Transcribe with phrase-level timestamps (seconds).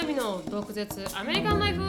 [0.00, 1.82] なるみの毒舌アメリカンライフ。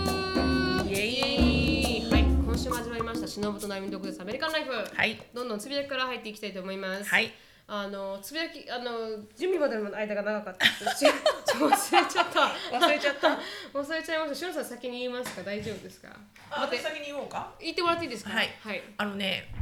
[0.89, 2.11] イエイ。
[2.11, 2.23] はい。
[2.23, 3.25] 今週も始まりました。
[3.27, 4.73] しのぶとなるみの毒舌アメリカンライフ。
[4.73, 5.17] はい。
[5.33, 7.09] どんどんつぶやきから入っていきたいと思います。
[7.09, 7.31] はい。
[7.69, 8.91] あのつぶやきあの
[9.37, 10.67] 準備までの間が長かった。
[10.93, 12.77] ちょちょ忘れちゃった。
[12.77, 13.39] 忘れちゃった。
[13.79, 14.35] 忘れちゃいました。
[14.35, 15.43] しのさん先に言いますか？
[15.43, 16.09] 大丈夫ですか？
[16.49, 17.53] あ私先に言おうか？
[17.61, 18.31] 言ってもらっていいですか？
[18.31, 18.49] はい。
[18.61, 18.83] はい。
[18.97, 19.53] あのね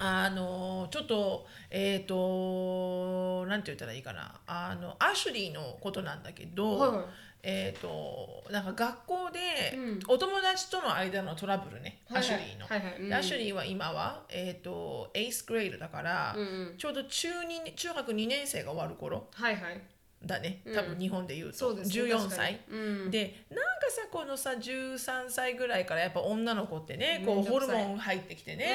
[0.00, 4.40] あのちょっとえっ、となんて言ったらいいかな。
[4.48, 7.04] あのアシュリーのことなんだけど、はいはい
[7.42, 10.00] えっ、となんか学校でうん。
[10.08, 12.22] お友達との間のトラブルね、はいはい。
[12.22, 12.66] アシュリーの。
[12.66, 12.96] はいはい。
[13.00, 13.08] うん。
[13.08, 16.74] でアシュリーは今は、えー、と8グレードだから、うんうん。
[16.78, 19.80] ちょうど中二中学2年生が終わる頃はいはい
[20.26, 20.62] だね。
[20.64, 20.74] うん。
[20.74, 22.52] 多分日本で言うと、そうですね14確か歳。
[22.52, 22.58] に。
[22.70, 22.76] う
[23.08, 23.10] ん。
[23.10, 28.66] でなんかさこのさ13歳ぐらいからやっぱ女の子ってねこうホルモン入ってきてね、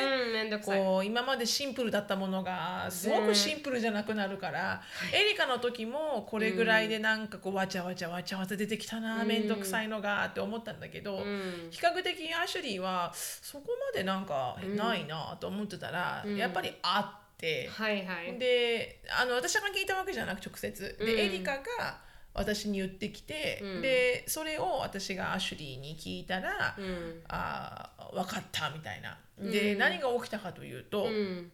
[0.52, 4.82] うんこう今までシンプルだったものがすごくシンプルじゃなくなるから、
[5.14, 9.28] エリカの時もこれぐらいでなんかこうわちゃわちゃわちゃわちゃ出てきたな、うん。
[9.28, 11.68] めんどくさいのがって思ったんだけど、うん。
[11.72, 16.38] 比較的アシュリーはそこまでなんかないなと思ってたら、うん。
[16.38, 17.27] やっぱりあって、
[17.70, 18.38] はいはい。
[18.40, 20.98] であの私が聞いたわけじゃなく直接。
[21.00, 21.20] で、うん。
[21.20, 22.00] エリカが
[22.34, 23.82] 私に言ってきて、うん。
[23.82, 27.22] でそれを私がアシュリーに聞いたら、うん。
[27.28, 29.18] あー分かったみたいな。
[29.40, 29.80] で、うん。
[29.80, 31.52] 何が起きたかというと、うん。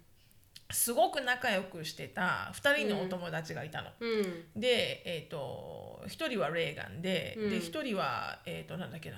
[0.72, 3.90] すごく仲良くしてた2人のお友達がいたの。
[4.00, 4.60] うん。
[4.60, 7.50] で、えー、と1人はレーガンで,、うん。
[7.50, 9.18] で1人は、えー、となんだっけな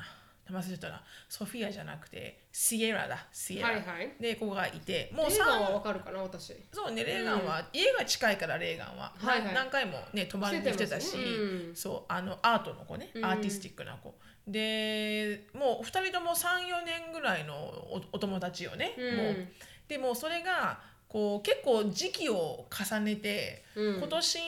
[0.52, 4.14] 忘れちゃったなソフィアじゃなくてシエラだシエラ、はいはい。
[4.20, 6.54] でここがいてもうレーガンは3わかるかな私。
[6.72, 9.54] そうねレーガンは、家が近いからレーガンは、はいはい。
[9.54, 11.38] な何回もね泊まりに来てたし来てますね。
[11.70, 11.76] うん。
[11.76, 13.26] そうあのアートの子ね、うん。
[13.26, 14.14] アーティスティックな子。
[14.48, 19.18] でもう2人とも34年ぐらいのおお友達よね、うん。
[19.18, 19.48] もう。
[19.88, 23.98] でもそれがこう結構時期を重ねて、うん。
[23.98, 24.40] 今年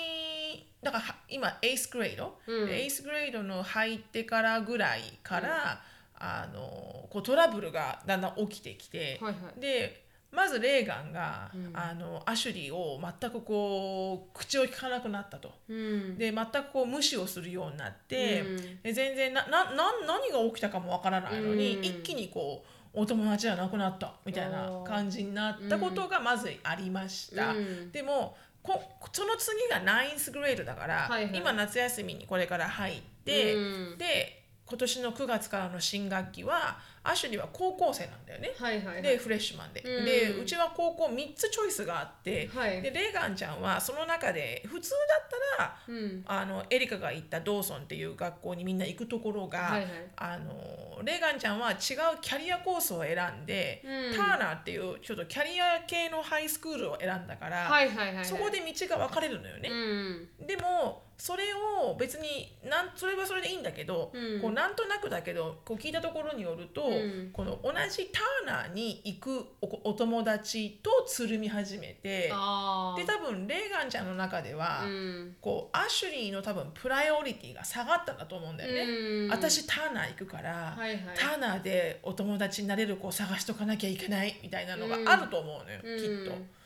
[0.81, 2.67] だからは今8グレード、うん。
[2.67, 5.81] で8グレードの入ってからぐらいから、
[6.19, 9.59] あのこうトラブルがだんだん起きてきて、はいはい。
[9.59, 11.71] でまずレーガンが、うん。
[11.73, 15.51] あのアシュリーを全くこう口を聞かなくなったと。
[15.69, 16.17] うん。
[16.17, 18.81] で全くこう無視をするようになって、うん。
[18.83, 21.83] で全然ななな何が起きたかもわからないのに、うん。
[21.83, 27.51] 一気にこうお友達じゃなくなったみたいな感じになったことがまずありました。
[27.53, 27.91] うん。
[27.91, 28.35] でも
[28.73, 31.37] こその次が 9th グレードだから、はいはい。
[31.37, 33.59] 今夏休みにこれから入って、う
[33.95, 33.97] ん。
[33.97, 36.77] で今年の9月からの新学期は
[37.09, 38.51] アシュリーは高校生なんだよね。
[38.57, 39.01] はいはいはい。
[39.01, 40.05] でフレッシュマンで、うん。
[40.05, 42.81] でうちは高校3つチョイスがあって、はい。
[42.81, 46.23] でレーガンちゃんはその中で普通だったらうん。
[46.25, 49.91] あのエリカが行ったドーソンっていう学校にみんな行くところが、はいはい。
[50.17, 51.77] あのレーガンちゃんは違う
[52.21, 54.15] キャリアコースを選んで、うん。
[54.15, 58.25] ターナーっていうちょっとキャリア系のハイスクールを選んだから、はいはいはいはい。
[58.25, 59.69] そこで道が分かれるのよね。
[59.69, 60.47] うん。
[60.47, 64.41] でもそれを別になんそれはそれでいいんだけど、うん。
[64.41, 67.31] こうなんとなくだけどこう聞いたところによると、うん。
[67.33, 75.35] この同じターナーに行くおお友達とつるみ始めてで多分レーガンちゃんの中では、うん。
[75.41, 78.81] こうアシュリーの多分プライオリティが下がったんだと思うんだよね。
[78.83, 79.31] うん。
[79.31, 80.99] 私ターナー行くから、はいはい。
[81.17, 85.97] ターナーでお友達になれる子を探しとかなきゃいけないみたいなのがあると思うのよ、うん。
[85.97, 86.57] きっと。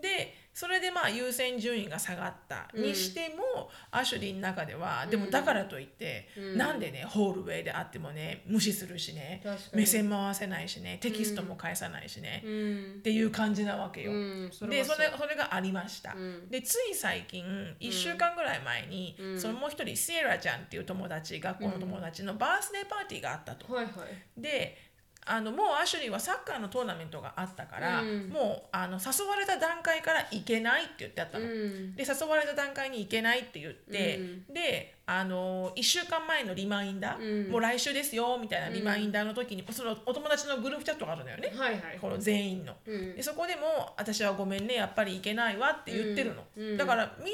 [0.00, 2.82] でそれでまあ優先順位が下がったうん。
[2.82, 6.58] にしても、アシュリーの中ではでもだからといって、うん。
[6.58, 9.40] なんでねホールウェイであってもね無視するしね
[9.72, 12.94] 目線回せないしねテキストも返さないしね、うん。
[12.98, 14.10] っていう感じなわけよ。
[14.10, 14.50] うん。
[14.50, 16.14] それではそれそれがありました。
[16.14, 16.50] うん。
[16.50, 17.44] でつい最近
[17.78, 19.40] 1週間ぐらい前に、うん。
[19.40, 23.72] そのもう一人シエラちゃんっていう友達学校の友達のバースデーパーティーがあったと。
[23.72, 24.40] はいはい。
[24.40, 24.87] で
[25.30, 28.28] あのもうアシュリーはサッカーのトーナメントがあったから、うん。
[28.30, 31.44] もうあの誘われた段階から行けないって言ってあったの。
[31.44, 31.94] うん。
[31.94, 34.18] で誘われた段階に行けないって言って、
[34.52, 37.52] であの1週間前のリマインダー、うん。
[37.52, 41.98] もう来週ですよみたいなリマインダーの時に、そのお友達のグループチャットがあるのよね、はいはい。
[42.00, 42.74] この全員の。
[42.86, 43.14] うん。
[43.14, 46.68] でそこでも私はごめんねやっぱり行けないわって言ってるの、うん。
[46.70, 46.76] うん。
[46.76, 47.32] だからみんな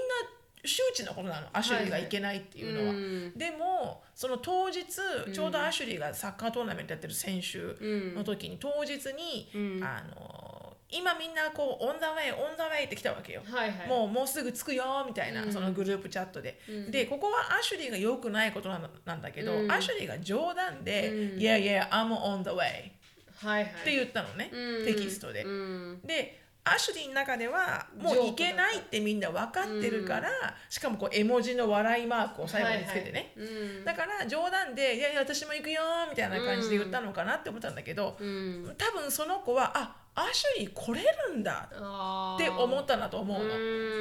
[0.64, 1.46] 周知のことなの。
[1.52, 3.32] アシュリーが行けないっていうのは、うん。
[3.36, 4.84] でもその当日
[5.32, 8.14] ちょうどアシュリーがサッカートーナメントやってる選手うん。
[8.14, 9.84] の時に当日に、うん。
[9.84, 13.42] あの今みんなこう「on the way on the way」って来たわけよ。
[13.44, 13.88] はいはい。
[13.88, 15.52] もうもうすぐ着くよみたいな、うん。
[15.52, 16.90] そのグループチャットで、うん。
[16.90, 19.72] でここはアシュリーが良くないことなんだなんだけど、うん。
[19.72, 22.92] アシュリーが冗談でうん「Yeah yeah I'm on the way」
[23.36, 23.72] はいはい。
[23.82, 24.84] って言ったのね、うん。
[24.84, 25.42] テキストで。
[25.42, 26.00] うん。
[26.04, 30.30] でアシュリーの中ではもういけないってみんな分かってるから、
[30.70, 33.56] しかもこう絵文字の笑いマークを最後につけてね、はいはい。
[33.58, 33.84] うん。
[33.84, 38.74] だから冗談で「いやいや私も行くよ」みたいな感じで言ったのかなって思ったんだけど、うん。
[38.78, 43.50] 多分その子は「あアシュリー来れるんだあって思ったんだと思うの。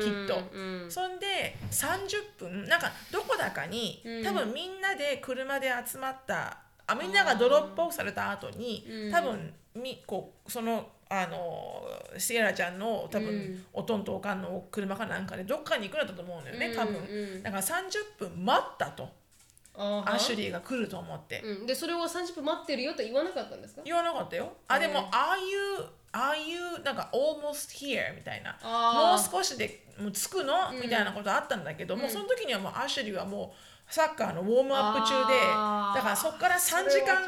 [0.02, 0.42] きっと。
[0.56, 0.88] うん。
[0.90, 4.24] そんで30分なんかどこだかにうん。
[4.24, 9.12] 多分みんなで車で集まったあみんながドロップオフされた後にうん。
[9.12, 11.84] 多分みこうそのあの
[12.18, 13.66] シエラちゃんの多分、うん。
[13.74, 17.00] おとんとおかんの車かなんかでどっかに行くんだと思うんだよね多分、う
[17.40, 17.44] ん。
[17.44, 19.10] だから30分待ったと。
[19.76, 23.82] あアシュリーが来ると思って、うん、でそれを30分待ってるよと言わなかったんですか？
[23.84, 24.54] 言わなかったよ。
[24.68, 28.52] あでもうんああいうああいうなんか almost here みたいな。
[28.62, 37.26] もう少しでもう着くの、みたいなことあったんだけど、もうその時にはもうアシュリーはもうサッカーのウォームアップ中でだからそこから3時間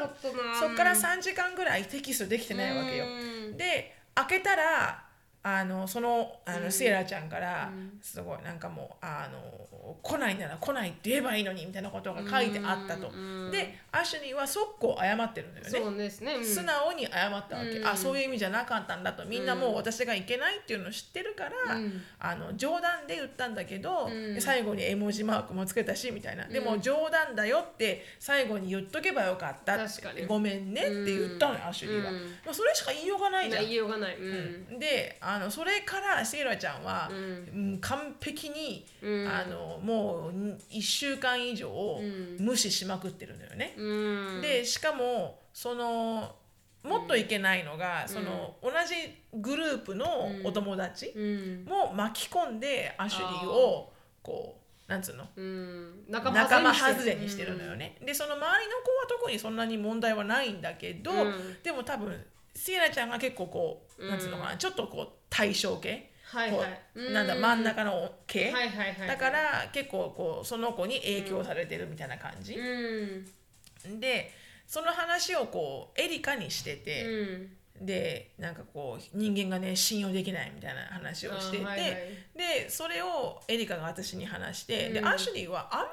[0.58, 3.04] そこから3時間ぐらいテキストできてないわけよ。
[3.06, 3.56] うん。
[3.56, 5.04] で開けたら
[5.42, 6.72] あのそのあの、うん。
[6.72, 7.98] シエラちゃんから、うん。
[8.02, 9.65] すごいなんかもうあの
[10.02, 13.08] 来ないなら来ないって言えばいいのにみたいなことが書いてあったと。
[13.08, 16.08] うんでアシュリーは速攻謝ってるんだよね。
[16.20, 16.44] ね、うん。
[16.44, 19.24] 素直に謝ったわけ、うんあそういう意味じゃなかったんだと。
[19.24, 22.02] みんなもう私がいけないっていうのを知ってるから、うん。
[22.18, 24.40] あの冗談で言ったんだけど、うん。
[24.40, 30.26] 最後に絵文字マークもつけたしみたいな、でも冗談だよって最後に言っとけばよかったって。
[30.26, 32.16] ごめんねって言ったのよ、アシュリーは、うん。
[32.44, 33.62] まあそれしか言いようがないじゃん。
[33.62, 34.78] 言いようがない、うん。
[34.78, 37.16] であのそれからセイラちゃんは、うん。
[37.16, 37.20] う
[37.74, 39.28] ん完璧に、うん。
[39.28, 40.30] あのもう
[40.70, 43.74] 1週間以上ん無視しまくってるのよね。
[43.76, 46.36] うん、でしかもその
[46.82, 48.94] もっといけないのが、その同じ
[49.40, 50.06] グループの
[50.44, 51.64] お友達うん。
[51.64, 53.92] も巻き込んでアシュリーを
[54.22, 55.26] こうなんつうの？
[55.34, 57.98] うん、仲仲間外外れにしてるのよね。
[58.04, 61.56] でその周りの子は特にそんなに問題はないんだけど、うん。
[61.64, 62.24] でも多分
[62.54, 66.82] シエラちゃんが結構こうなんつうのかな、ちょっとこう対象系、こはいはい。
[66.96, 72.54] うなんだ真ん中の系、はいはいはいだから結構こうその子に影響されてるみたいな感じ。
[72.54, 74.00] うん。
[74.00, 74.32] で
[74.66, 77.86] その話をこうエリカにしてうて、ん。
[77.86, 81.90] でなんかこう人間がね信用できないみたいな話をしてて、あはいはい。
[82.34, 85.06] でそれをエリカが私に話して、でうん。
[85.08, 85.92] アシュリーはあんまり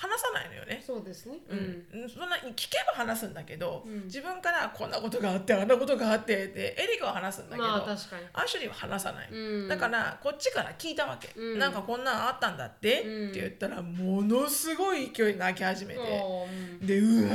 [0.00, 0.82] 話さないのよね。
[0.86, 1.40] そうですね。
[1.50, 4.04] うん、そんなに聞けば話すんだけど、うん。
[4.04, 8.22] 自分からこんなことがあってあんなことがあってってエリカは話すんだけど、まあ確かに。
[8.32, 9.68] アシュリーは話さない、うん。
[9.68, 11.58] だからこっちから聞いたわけ、うん。
[11.58, 13.28] なんかこんなんあったんだって、うん。
[13.28, 16.00] って言ったらものすごい勢いで泣き始めて、
[16.80, 17.34] でうわ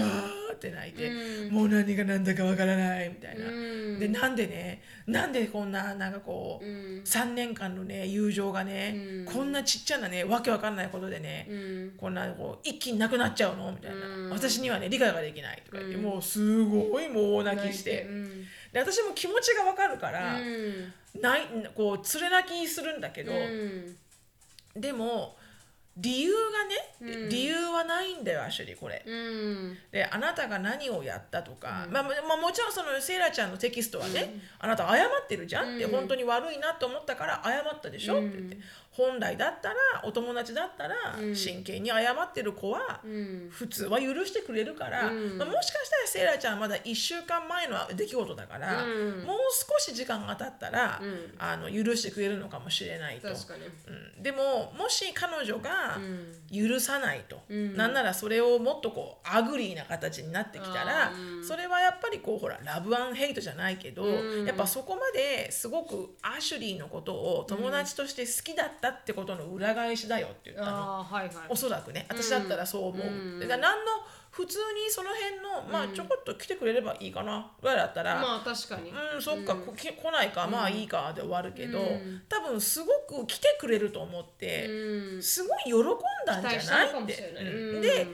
[0.51, 1.53] ーって泣いて、うん。
[1.53, 4.00] もう何が何だかわからないみたいな、うん。
[4.00, 7.01] でなんでねなんでこんななんかこう、うん。
[7.03, 8.95] 3年間のね友情がね、
[9.27, 9.33] うん。
[9.33, 11.94] こんなちっちゃなねわけわかんないことでね、うん。
[11.95, 13.72] こんなこう一気になくなっちゃうの？
[13.72, 16.04] みたいな、うん私にはね理解ができないとか言って、うん。
[16.04, 18.44] もうすごいもう大泣きして、うん。
[18.74, 20.94] で私も気持ちがわかるから、うん。
[21.22, 21.42] ない
[21.75, 23.96] こう連れ泣きするんだけど、うん。
[24.75, 25.38] でも
[25.98, 26.34] 理由
[27.00, 27.30] がね、うん。
[27.30, 29.02] 理由はないんだよアシュリーこれ。
[29.06, 29.78] うん。
[29.94, 35.92] であなたが何をやったとか、まあまあ、もちろんそのセイラちゃんのテキストはね、あなた謝ってるじゃんって、うん。
[35.92, 38.28] 本当に悪いなと思ったから謝ったでしょ、うん。
[38.28, 38.57] って言って
[38.95, 41.36] 本来だったらお友達だったらうん。
[41.36, 43.47] 真剣に謝ってる子はうん。
[43.51, 45.38] 普通は許してくれるから、うん。
[45.38, 49.24] まあ、もしかしたらセイラちゃんはまだ1週間前の出来事だから、うん。
[49.24, 51.33] もう少し時間が経ったら、うん。
[51.38, 53.27] あの許してくれるのかもしれないと。
[53.27, 53.31] う
[54.19, 56.69] ん、でももし彼女がうん。
[56.69, 57.75] 許さないと、うん。
[57.75, 61.12] なんならそれをもっとこう ugly な形になってきたら、
[61.45, 64.45] それはやっぱりこうほら love and hate じゃないけど、うん。
[64.45, 71.04] やっぱそこまですごくアシュリーのことを友達として好きだったってことの裏返しだよって言ったの。
[71.04, 71.31] はいはい。
[71.49, 73.39] おそらくね私だったらそう思う、うん。
[73.39, 73.69] で何の
[74.31, 78.92] 普通にその辺のまあちょこっと来てくれればいいかなぐらいだったら、まあ確かに。
[78.92, 82.21] うん、そっか、こき来ないか、まあいいかで終わるけど、うん。
[82.27, 85.23] 多分すごく来てくれると思って、うん。
[85.23, 85.83] すごい喜ん
[86.25, 88.06] だんじゃないって。
[88.06, 88.11] も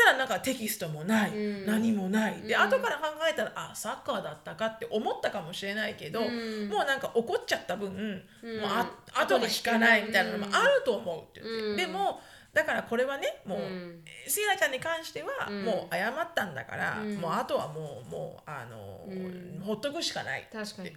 [0.00, 1.66] したらなんかテキストもない、うん。
[1.66, 2.40] 何もない。
[2.42, 2.60] で、うん。
[2.62, 6.68] 後から考えたらあサッカーだったかって思ったかもしれないけど、うん。
[6.68, 8.60] もうなんか怒っちゃった分、うん。
[8.60, 11.76] もうあ後に引かないみたいなのもあると思うって言って、うん。
[11.76, 12.20] でも
[12.52, 14.04] だからこれはねもう、うん。
[14.26, 15.64] シーラちゃんに関してはうん。
[15.64, 17.16] もう謝ったんだから、うん。
[17.16, 19.60] もうあとはもうもうあの、うん。
[19.64, 20.92] ほっとくしかない確かに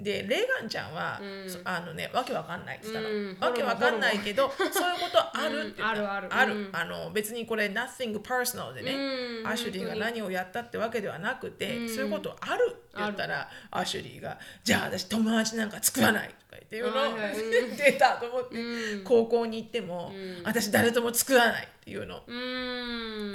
[0.00, 1.50] でレーガンちゃんは、うん。
[1.50, 3.36] そあのねわけわかんないって言ったの、うん。
[3.40, 6.10] わけわかんないけどそういうことあるって言ったうん。
[6.10, 6.54] あるある。
[6.54, 6.70] うん。
[6.72, 8.94] あの別にこれ nothing personal でね、
[9.42, 9.46] うん。
[9.46, 11.88] アシュリーが何をやったってわけではなくて、うん。
[11.88, 17.38] そういうことあるって言ったらアシュリーが「じゃあ私友達なんか作らない」とか言っていうの、はいはい。
[17.38, 17.76] うん。
[17.76, 19.04] 出たと思って、うん。
[19.04, 20.42] 高校に行っても、うん。
[20.44, 22.22] 私誰とも作らないっていうの。
[22.26, 22.32] う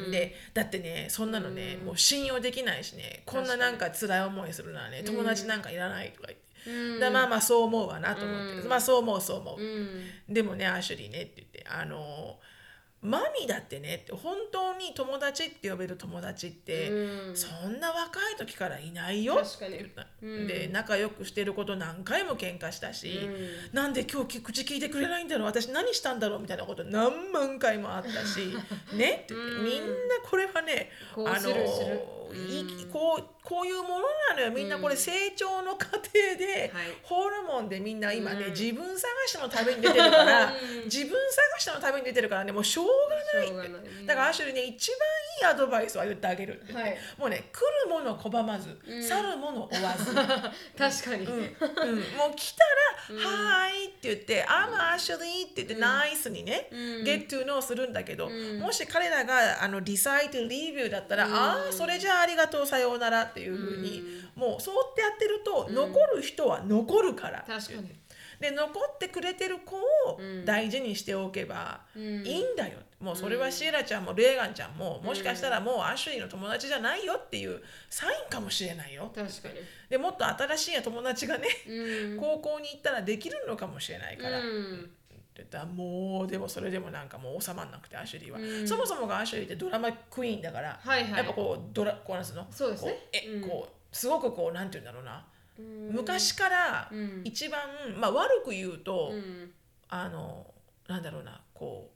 [0.07, 0.11] ん。
[0.11, 1.85] でだってねそんなのね、うん。
[1.87, 6.99] もう信用できないしねこんななんか辛い思いするならね友達なんかいらないとか言って、うん。
[6.99, 8.69] だまあまあそう思うわなと思って、うん。
[8.69, 10.33] まあそう思うそう思う、うん。
[10.33, 12.39] でもねアシュリーねって言ってあの
[13.03, 17.35] マミだってねって本当に友達って呼べる友達って、うん。
[17.35, 20.47] そんな若い時からいないよって言った、うん。
[20.47, 23.19] で仲良くしてること何回も喧嘩したし、
[23.71, 28.55] うなんで今日口聞いてくれないんだろう私何したんだろうみたいなこと何万回もあったし
[28.95, 29.55] ねって言って。
[29.57, 29.63] うん。
[29.65, 34.51] みんなこれはねあのいこうこういうものなのよ。
[34.51, 36.01] みんなこれうん成長の過程
[36.37, 36.85] で、はい。
[37.03, 38.51] ホルモンでみんな今ね、うん。
[38.51, 40.83] 自分探しの旅に出てるから、 うん。
[40.85, 42.87] 自分探しの旅に出てるからねもうしょう
[43.33, 44.97] がないだからアシュリーね一番
[45.49, 46.61] いいアドバイスは言ってあげる。
[46.73, 46.97] はい。
[47.17, 49.03] もうね来るもの拒まず、うん。
[49.03, 50.15] 去るもの追わず。
[50.77, 51.33] 確かに、うん。
[51.33, 52.63] うん、もう来た
[53.15, 56.79] ら「はーい」って言って「I'm Ashley」って言って、ナイスにね、うん。
[57.03, 58.59] get to know するんだけど、うん。
[58.59, 61.33] もし彼らがあの decide to leave you だったら「うん。
[61.35, 64.03] ああそれじゃあありがとうさようなら」っていうふうに、
[64.35, 65.75] もうそうってやってると、うん。
[65.75, 67.95] 残る人は残るから確かに。
[68.39, 70.45] で残ってくれてる子をうん。
[70.45, 72.25] 大事にしておけばうん。
[72.25, 79.11] いいんだよ、もうそれはシエラちゃんもレーガンちゃんももしかしたらもうアシュリーの友達じゃないよっていうサインかもしれないよ。
[79.15, 79.55] 確かに。
[79.89, 82.17] でもっと新しい友達がねうん。
[82.19, 84.39] 高校に行ったらできるのかもしれないから、
[85.33, 85.59] ってた。
[85.59, 88.67] らもうでもそれでもなんかもう収まんなくてアシュリーは、うん。
[88.67, 91.11] そもそもがアシュリーってドラマクイーンだから、はいはい。
[91.17, 92.47] やっぱこうドラこうなんつうの？
[92.51, 92.91] そうですね。
[92.91, 93.49] こうえ、うん。
[93.49, 95.25] こうすごくこうなんて言うんだろうな、
[95.59, 95.95] うん。
[95.95, 97.21] 昔からうん。
[97.23, 97.61] 一番、
[97.97, 99.51] まあ悪く言うと、うん。
[99.89, 100.45] あの
[100.87, 101.93] なんだろうなこう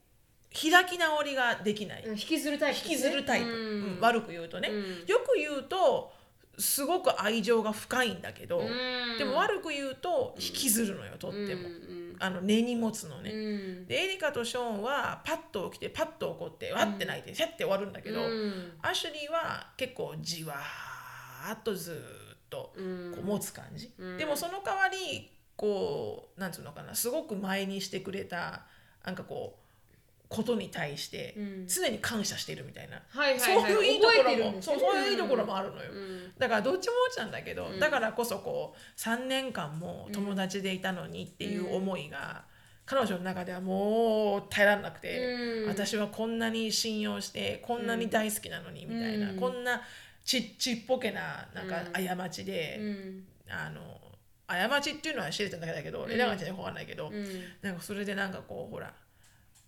[0.54, 3.54] 開き直りができない、引きずるタイプ引きずるタイプ、うん。
[3.54, 5.06] うん悪く言うとね、うん。
[5.06, 6.12] よく言うと
[6.58, 9.18] すごく愛情が深いんだけど、うん。
[9.18, 13.86] でも悪く言うと引きずるのよとっても、うんあの根に持つのうね、ん。
[13.86, 18.72] でエリカとショーンはパッと起きてパッと怒ってわって泣いてシャッて終わるんだけど、うん。
[18.82, 23.12] アシュリーは結構じわーっとずーっとうん。
[23.14, 24.18] こう持つ感じ、うん。
[24.18, 28.62] でもその代わりこうなんつうのかなすごく前にしてくれた
[29.04, 29.67] なんかこう
[30.28, 31.66] ことに対してうん。
[31.66, 36.32] 常に感謝してるみたいな、はいはいそうはいいういいところも、そうそういういいところもあるのよ、うん。
[36.38, 37.80] だからどっちも落ちなんだけど、うん。
[37.80, 42.44] だからこそこう3年間も友達でいたのにっていう思いが、
[42.84, 45.68] 彼女の中ではもう耐えられなくて、うん。
[45.68, 49.36] 私はこんなに信用してこんなに大好きなのにみたいな、うん。
[49.38, 49.80] こんな
[50.24, 52.18] ちっちっぽけななんかうん。
[52.18, 53.24] 過ちで、うん。
[53.50, 53.80] あの
[54.46, 56.08] 過ちっていうのは知れてるだけだけど、ん。
[56.08, 57.26] レナガちゃんわかんないけど、うん。
[57.62, 58.92] なんかそれでなんかこうほら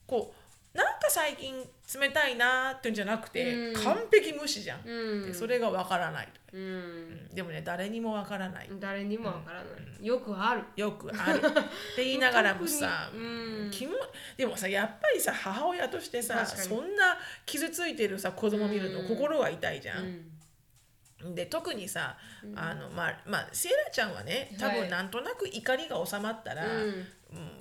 [0.06, 0.39] こう
[0.72, 1.52] なんか最近
[2.00, 3.82] 冷たいなーっていうんじゃなくて、うん。
[3.82, 5.26] 完璧無視じゃん、うん。
[5.26, 6.28] でそれがわからない。
[6.52, 6.60] うん。
[6.60, 7.28] うん。
[7.34, 9.64] でもね誰にもわからない、誰にもわからな
[10.00, 10.06] い。
[10.06, 10.62] よくある。
[10.76, 11.38] よくある。
[11.42, 11.42] っ
[11.96, 13.28] て言いながらもさ、特に。
[13.28, 13.70] うん。
[13.72, 13.94] キモ
[14.36, 19.08] でもさやっぱりさ母親としてさそんな傷ついてるさ子供見るのうん。
[19.08, 21.30] 心が痛いじゃ、うん。
[21.32, 22.16] んで特にさ、
[22.54, 24.80] あのまあまあセイラちゃんはね多はい。
[24.82, 26.72] 分なんとなく怒りが収まったら、うん。
[26.72, 27.08] うん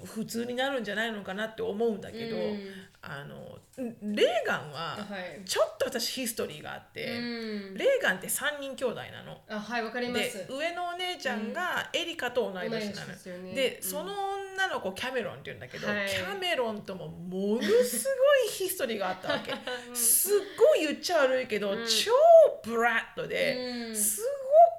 [0.03, 2.59] 普通になるんじゃないのかなって思うんだけど、うん
[3.01, 3.58] あの
[4.01, 5.45] レーガンははい。
[5.45, 7.74] ちょっと私ヒストリーがあって、うん。
[7.75, 9.41] レーガンって3人兄弟なの。
[9.50, 13.53] あはいわかりまです上のお姉ちゃんがエリカと同い年なの。
[13.55, 13.89] でうん。
[13.89, 14.13] その
[14.57, 16.07] 女の子キャメロンって言うんだけど、はい。
[16.07, 19.53] キャメロンともものすごいヒストリーがあったわけ。
[19.95, 21.86] すっごい言っちゃ悪いけど、うん。
[21.88, 22.12] 超
[22.63, 23.95] ブラッドで、うん。
[23.95, 24.21] す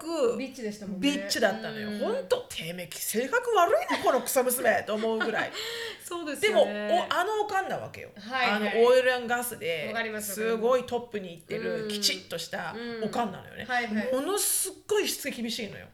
[0.03, 1.11] ごくビッチでしたもんね。
[1.11, 1.99] ビッチだったのよ、うん。
[1.99, 5.53] ほんとてめえ性格悪いなこのクソ娘と思うぐらい。
[6.05, 8.57] そうですでも、おあのおかんなわけよ、はいはい。
[8.57, 10.57] あのオイルガスですす。
[10.57, 11.89] ごいトップに行ってうん。
[11.89, 13.05] るきちっとしたうん。
[13.05, 13.67] おかんなのよね、
[14.13, 15.87] ものすっごいしつけ厳しいのよ。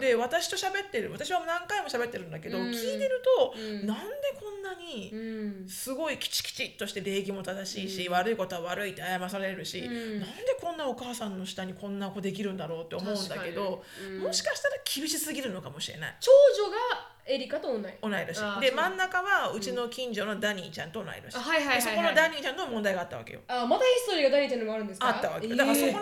[0.00, 2.64] で私と喋ってる私は何回も喋ってるんだけど、うん。
[2.70, 3.86] 聞いてると、うん。
[3.86, 4.04] なんで
[4.40, 5.68] こんなうにん。
[5.68, 8.12] すごいきちきちっとして礼儀も正しいし、うん。
[8.14, 10.20] 悪いことは悪いって謝されるし、うん。
[10.20, 13.84] なんでこんなお母さんの下にこんな子できるんだろうって思うんだけど、
[14.20, 16.16] もしかしたら厳しすぎるのかもしれない。
[16.20, 16.30] 長
[16.64, 17.92] 女がエリカと同い。
[18.02, 18.38] 同い年。
[18.38, 18.60] あーそう。
[18.60, 21.84] で真ん中はうちの近所のダニーちゃんと同い年、あはいはいはいはい。
[21.84, 23.40] でそこのダニーちゃんと問題があったわけよ。
[23.48, 25.08] あまたヒストリーがダニーちゃんにもあるんですか？
[25.08, 26.00] あったわけ、えーだからそこの3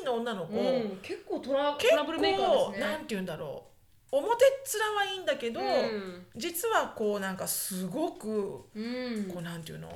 [0.00, 2.86] 人の女の子、うん結構トラ結トラブルメーカー構、ですね。
[2.86, 3.64] なんて言うんだろ
[4.12, 4.16] う。
[4.16, 4.48] 表っ
[4.94, 6.26] 面はいいんだけど、うん。
[6.36, 9.24] 実はこうなんかすごくうん。
[9.32, 9.88] こうなんていうの？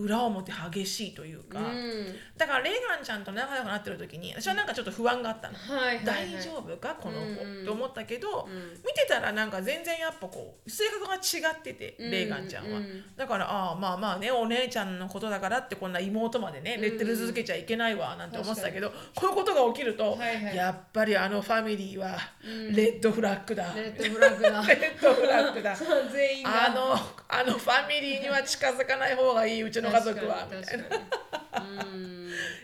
[0.00, 2.06] 裏表激しいというか、うん。
[2.36, 6.04] だからレーガンちゃんと仲良くなってる時に私はなんかちょっと不安があったの、はいはいはい。
[6.04, 6.96] 大丈夫か？
[7.00, 8.70] この子、うんって思ったけど、うん。
[8.84, 20.56] 見てたらなんか全然やっぱこう性格が違ってて、うんレーガンちゃんは、うんだからああまあまあねお姉ちゃんのことだからってこんな妹までねレッテル続けちゃいけないわなんて思ってたけど、こういうことが起きると、はいはい。
[20.56, 22.74] やっぱりあのファミリーはうん。
[22.74, 24.62] レッドフラッグだ、レッドフラッグだ。
[24.66, 25.76] レッドフラッグだ。
[26.12, 26.66] 全員が。
[26.66, 26.92] あの
[27.28, 30.46] あのファミリーには近づかない方がいいうちの家族は。
[30.50, 30.78] みたい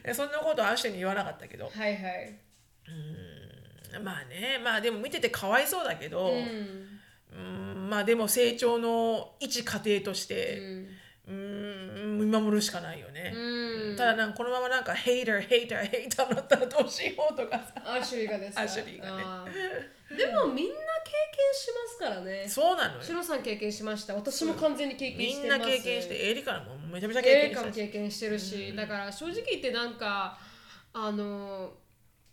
[0.04, 1.70] なそんなことアッシュに言わなかったけど。
[1.74, 2.38] はいはい。
[3.94, 4.04] うん。
[4.04, 4.60] まあね。
[4.62, 6.98] まあでも見ててかわいそうだけど、うん。
[7.32, 7.40] う
[7.86, 7.90] ん。
[7.90, 10.58] まあでも成長の一過程として、
[11.26, 11.34] うん。
[11.34, 12.18] うん。
[12.18, 13.96] 見守るしかないよね、うん。
[13.96, 17.74] ただなんかこのままなんかヘイターヘイターヘイターだったらどうしようとかさ。
[17.84, 18.62] アシュリーがですか？
[18.62, 19.22] アシュリーがね
[20.08, 22.46] でもみんな経験しますからね。
[22.48, 23.02] そうなのよ。
[23.02, 24.14] シロさん経験しました。
[24.14, 25.58] 私も完全に経験してます。
[25.58, 27.74] な経験してエリカもめちゃめちゃ経経験したし。
[27.74, 30.38] 験経験してるし、だから正直言ってなんか
[30.92, 31.72] あの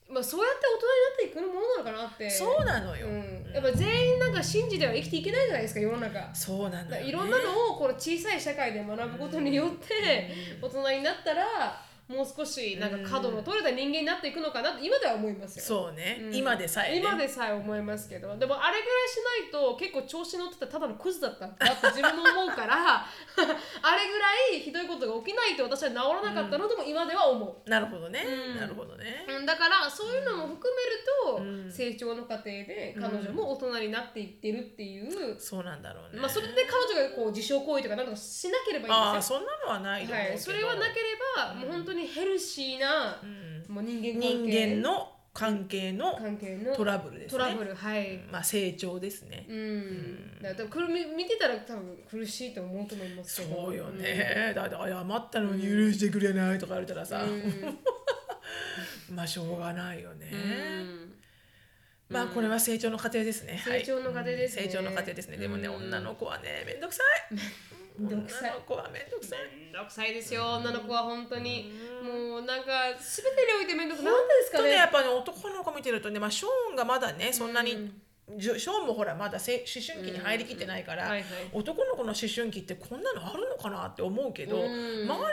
[0.10, 2.30] まあそうやって大人になっていくものなのかなって。
[2.30, 6.36] そうなのよ、うん、やっぱ全員なんか信じては生きていけないじゃないですか世の中。
[6.36, 11.82] そうなのよ、ね、いろんなのをこの小さい社会で学ぶことによって大人になったら
[12.14, 15.64] もう少しなんか角の取れた人間になっていくのかなって今では思いますよ。
[15.64, 16.36] そうね、うん。
[16.36, 27.70] 今でさえ、ね、今でさえ思いますけどでもあれぐらいしないと結構調子乗ってたただのクズだったんだって自分も思うから あれぐらいひどいことが起きないと私は治らなかったのとも今では思う。
[27.70, 28.60] なるほどね、うん。
[28.60, 31.72] なるほどね、うんだからそういうのも含めると、うん。
[31.72, 39.38] 成長の過程で彼女も大人になっていってるっていう、そうなんだろうね、まあそれで彼女がこう自傷行為とかなんとかしなければいいんですよ。
[39.38, 41.06] ああそんなのはないと思うけど、はい、それはなけれ
[41.36, 43.26] ば、もう本当にヘルシーな、う
[43.72, 43.74] ん。
[43.74, 44.68] もう人間関係。
[44.68, 47.40] 人間の関係の関係のトラブルですね。
[47.40, 53.56] トラブルはい、まあ成長ですね、うん、だから見てたら多分苦しいと思うと思いますけど。
[53.64, 57.80] そうよね、だって謝ったのに許してくれないとか言われたらさ、うん。
[59.16, 61.14] まあしょうがないよね、うん。
[62.10, 63.80] まあこれは成長の過程ですね、はい。
[63.80, 64.64] 成長の過程ですね。
[64.66, 65.38] 成長の過程ですね。
[65.38, 65.76] でもね、うん。
[65.86, 67.36] 女の子はねめんどくさい
[67.98, 69.40] めんどくさい女の子はめんどくさい。
[69.58, 70.44] めんどくさいですよ。
[70.60, 71.72] 女の子は本当に。
[72.04, 77.92] もうなんか全てにおいてめんどくさいなんでですかとねねやっぱね男の子見てるとね、まあ、ショーンがまだねそんなに、
[78.40, 81.30] ショーンもほらまだせ思春期に入りきってないから、うんはいはい。
[81.52, 84.64] 男の子の思春期ってこんなのあるのかなって思うけど、うん。
[84.64, 85.28] 周りのお友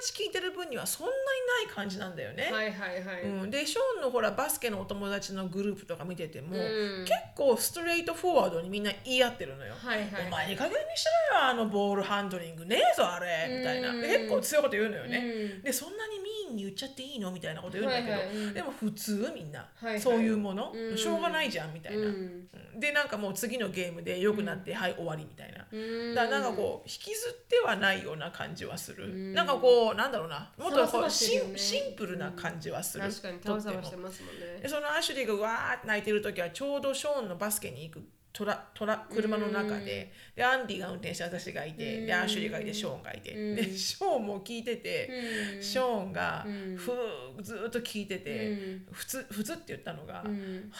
[0.00, 2.50] 達聞いてる分にはそんなにない感じなんだよね。
[2.52, 7.04] はいはいはい、うん、でショーンのほらバスケのお友達のグループとか見てても、うん。
[7.04, 9.74] 結構ストレートフォワードにみんな言い合ってるのよ。
[9.76, 10.08] はいはい。
[10.26, 13.58] お前いい加減にしろよあのボールハンドリングねえぞあれ。
[13.58, 13.92] みたいな。
[13.92, 15.62] 結構強いこと言うのよね、うん。
[15.62, 17.30] でそんなにミーンに言っちゃっていいの？
[17.30, 18.36] みたいなこと言うんだけど、はいはい。
[18.36, 18.54] うん。
[18.54, 20.00] でも普通みんな、はいはい。
[20.00, 20.98] そういうもの、うん。
[20.98, 22.30] しょうがないじゃんみたいな、うん。
[22.30, 26.14] うんでなんかもう次のゲームで良くなって、はい終わりみたいな、うん。
[26.14, 29.32] だからなんかこう引きずってはないような感じはする、ん。
[29.32, 30.50] なんかこうなんだろうな。
[30.58, 34.60] もっとこうシンシンプルな感じはする、確かにタワサバしてますもんね。
[34.60, 40.12] でそのアシュリーがわーって泣いてる時はちょうどショーンのバスケに行くトラトラ車の中で。
[40.34, 43.32] でアンディが運転して私がいてでアシュリーがいてショーンがいて。
[43.32, 43.54] うん。
[43.54, 45.08] でショーンも聞いてて
[45.56, 45.62] うん。
[45.62, 46.76] ショーンがうん。
[46.76, 48.86] ふーずーっと聞いててうん。
[48.90, 50.72] 普通普通って言ったのがうん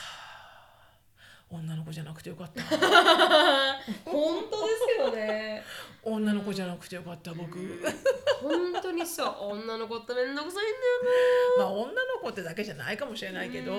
[1.55, 2.63] 女の子じゃなくてよかった。
[4.05, 5.63] 本当ですよね。
[6.03, 7.59] 女の子じゃなくてよかった僕。
[8.43, 9.37] 本当にそう。
[9.53, 10.75] 女の子ってめんどくさいん
[11.59, 13.73] まあ女の子ってだけじゃないかもしれないけど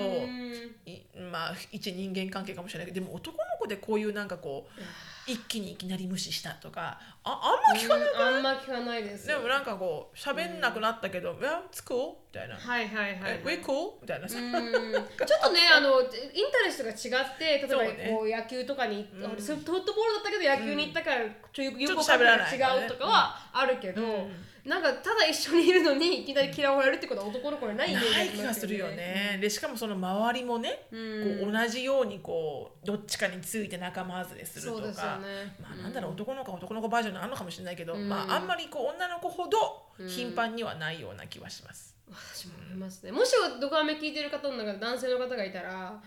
[1.30, 4.80] まあ一人間関係かもしれないけどでも男の子でこういうなんかこう
[5.26, 9.26] 一気にいきなり無視したとかああんま聞かない、うんあんま聞かないです。
[9.26, 12.54] でもなんかこう喋んなくなったけど「Yeah, it's cool」みたいな。
[12.54, 14.28] はいはいはい「We cool」みたいな。
[14.28, 14.52] さ、うん。
[14.54, 16.08] ちょっとねあのイン
[16.52, 21.96] タレストが違って例えばこう野球とかに、フットボールだったけど野球に行ったから、ちょよく違う
[22.88, 24.28] とかはあるけど、
[24.66, 29.38] なんかただ一緒にいるのにいきなり嫌われるってことは男の子にないイメージあない気がするよね。
[29.40, 31.38] でしかもその周りもね、うん。
[31.40, 34.92] こう同じようにこうどっちかについて仲間外れするとか、ね。
[35.62, 38.08] まあなんだろう男の子は男の子バージョンのあるのかもしれないけど、うん。
[38.08, 39.56] まああんまりこう女の子ほど
[40.08, 41.94] 頻繁にはないような気はします。
[42.10, 43.12] 私も思いますね。
[43.12, 46.00] もしドカメ聞いてる方の中で男性の方がいたら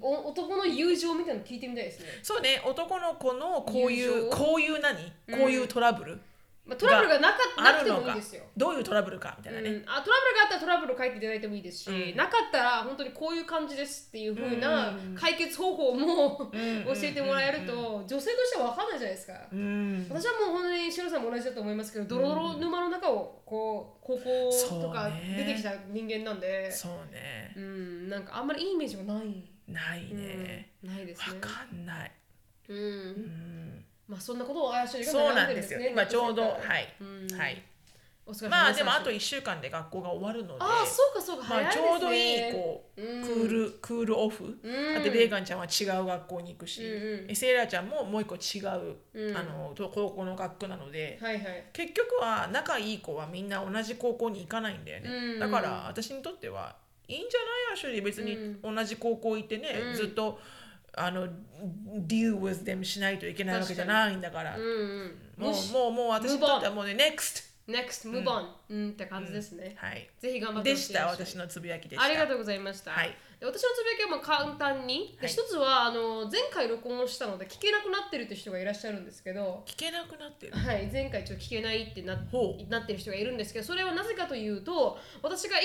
[0.00, 2.62] お男の友情みたいなの聞いてみたいですね、そうね。
[2.64, 4.96] 男の子のこういうこういう何、
[5.36, 6.20] こういうトラブル？
[6.66, 8.42] まあ、トラブルがなかあなくてもいいですよ。
[8.56, 9.68] どういうトラブルかみたいなね。
[9.68, 12.16] うん、あトラブルがあったらトラブルを書いていただいてもいいですし、うん。
[12.16, 15.14] なかったら本当にこういう感じですっていう風なうん。
[15.14, 16.52] 解決方法も、ん。
[16.88, 20.06] 教えてもらえると、女性としては分かんないじゃないですか、うん。
[20.08, 27.52] 私はもう本当にシロさんも同じだと思いますけどドロドロ沼の中をこう高校とか出てきた人間なんでそうね。
[27.56, 28.08] う、ん。
[28.08, 30.72] なんかあんまりいいイメージがない、ないね。
[30.82, 30.90] うん。
[30.94, 31.36] ないですね。
[31.36, 32.12] わかんない。
[32.68, 35.80] うん、うんまあそんなことをあやしりがそうなんですよ。
[35.80, 37.38] 今ちょうどはい、うん。
[37.38, 37.62] はい。
[38.48, 41.46] まあでもあすと1週間で学校が終わるので、ああそうかそうか。
[41.46, 43.22] まあ、ちょうどいいこう、うん。
[43.22, 44.94] クールクールオフ、うん。
[44.94, 47.36] だってレーガンちゃんは違う学校に行くし、うんうん。
[47.36, 49.36] セイラちゃんももう一個違う、うん。
[49.36, 51.64] あのと高校の学区なので、はいはい。
[51.74, 55.40] 結局は仲いい子はみんな同じ高校に行かないんだよね、うん。
[55.40, 57.74] だから私にとってはいいんじゃない？
[57.74, 59.94] アシュリー別に同じ高校行ってね、うん。
[59.94, 60.40] ずっと
[60.96, 61.28] あの
[62.06, 64.56] deal with them しないといけないわけじゃないんだから、
[65.36, 68.88] もうもうもう私にとってはもうね NEXT next move on うん。
[68.90, 69.74] って感じですね。
[69.76, 70.08] はい。
[70.20, 72.04] ぜひ頑張ってでした私のつぶやきでした。
[72.04, 72.90] ありがとうございました。
[72.90, 75.28] はいでで私のつぶやきはまあ簡単に、ではい。
[75.28, 80.52] 一つはあの前回録音したので聞けなくなってるって人がいらっしゃるんですけど、聞けなくなってる？
[80.52, 82.70] はい、前回ちょっと聞けないってなほう。
[82.70, 85.60] なってる人がいるんですけどそれはなぜかというと私が1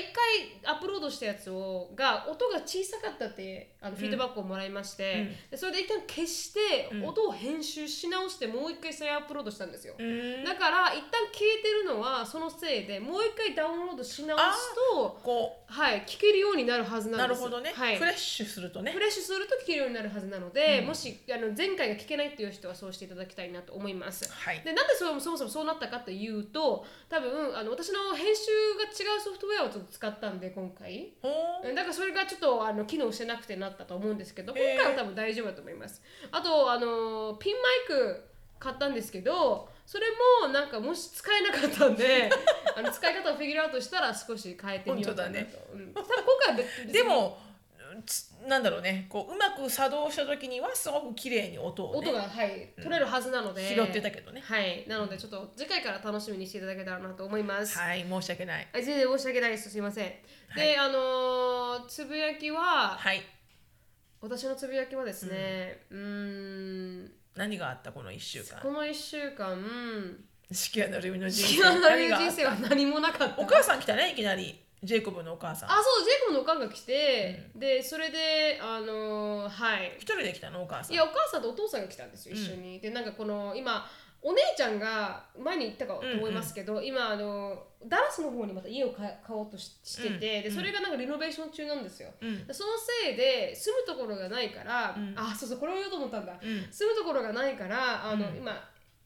[0.65, 7.05] 回アップロードしたやつをが音が小さかったってあのフィードバックをもらいまして、でそれで一旦消して、うん。
[7.09, 9.95] 音を編集し直してもう1回再アップロードしたんですよ。
[9.97, 10.41] うー。
[10.41, 17.97] んだから一旦消えてるのはそのせいでもう一回ダウンロードし直すとこはい聞けるようになるはずうなですなんるほどね、はい。
[17.97, 18.91] フレッシュするとね。
[18.91, 20.87] フレッシュすると聞けるようになるはずなので、うん。
[20.87, 24.29] もしあの前回が聞けないっていう人はそうしていただきたいなと思います。
[24.31, 24.61] はい。
[24.61, 31.13] でなんでそれもそもそもそうなったかというと多分あの私の編集が違うソフトウェアをちょっと使ったんで今回。
[31.21, 31.29] ほ
[31.63, 36.01] だからそれがちょっとあの機能してなくてなったと思うんですけど今回は多分大丈夫だと思います。
[36.31, 38.29] あとあのピンマイク
[38.59, 40.05] 買ったんですけどそれ
[40.43, 42.29] もなんかもし使えなかったんで
[42.77, 46.03] あの使い方をフィギュアアウトしたら少し変えてみようかなと、多分今
[46.45, 47.48] 回でもつ
[48.47, 49.07] なんだろうね。
[49.09, 54.41] こううまく作動した時にはすごく綺麗に音を、ね、音が、はい、取れるはずなので、拾ってたけどね。
[54.41, 54.85] はい。
[54.87, 58.67] なのでちょっと次回から楽しみにしていただけたらなと思います、はい申し訳ない。
[58.71, 59.69] はい、全然申し訳ないです。
[59.69, 60.13] すいません。
[60.55, 63.21] で、あのーつぶやきは、はい。
[64.21, 68.59] 私のつぶやきはですね、うーん、何があったこの1週間？
[68.61, 71.29] この1週間、うん、四季の海のる
[71.81, 72.31] 何があった？
[72.31, 73.41] 人生は何もなかった。
[73.41, 75.71] お母さん来たねいきなりジェイコブのお母さん。
[75.71, 79.95] あ、そう、ジェイコブのおかんが来て、で、それで、あのーはい。
[79.97, 80.93] 一人で来たのお母さん。
[80.93, 82.79] いや、お母さんとお父さんが来たんですよ、一緒に。
[82.79, 83.85] で、なんかこの、今、
[84.21, 92.37] お姉ちゃんが前に言ったかと思いますけど、今あのダラスの方にまた家を買買おうとししてて、でそれがなんかリノベーション中なんですよ、うん。
[92.51, 92.71] その
[93.03, 95.13] せいで住むところがないから、うん。
[95.17, 96.67] あそうそうこれを言おうと思ったんだ、うん。
[96.69, 98.37] 住むところがないからあの、うん。
[98.37, 98.51] 今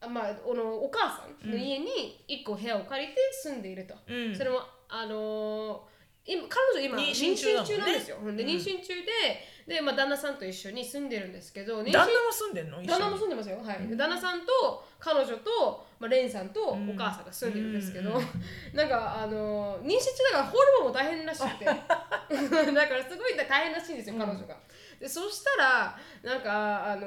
[0.00, 4.36] あまあ、あのお母さんの家に1個部屋を借りて住んでいると、うん。
[4.36, 4.60] それも
[4.94, 5.94] あのー
[6.26, 8.36] 今彼女今妊妊娠娠中なんですよ、でうん。
[8.36, 8.94] 妊娠中
[9.68, 12.82] でで、まあ、旦那さんと一緒に住んでるんですけど妊娠旦那も住んでんの？
[12.82, 14.46] 旦那も住んでますよ、はい、で旦那さんと
[14.98, 18.24] 彼女と、まあ、レンさんとお母さんが住んでるんですけど、うん。
[18.72, 19.96] なんかあの妊娠中
[20.32, 21.64] だからホルモンも大変らしくて。
[21.68, 24.56] だからすごい大変らしいんですよ彼女が。
[24.98, 27.06] でそしたらなんかあの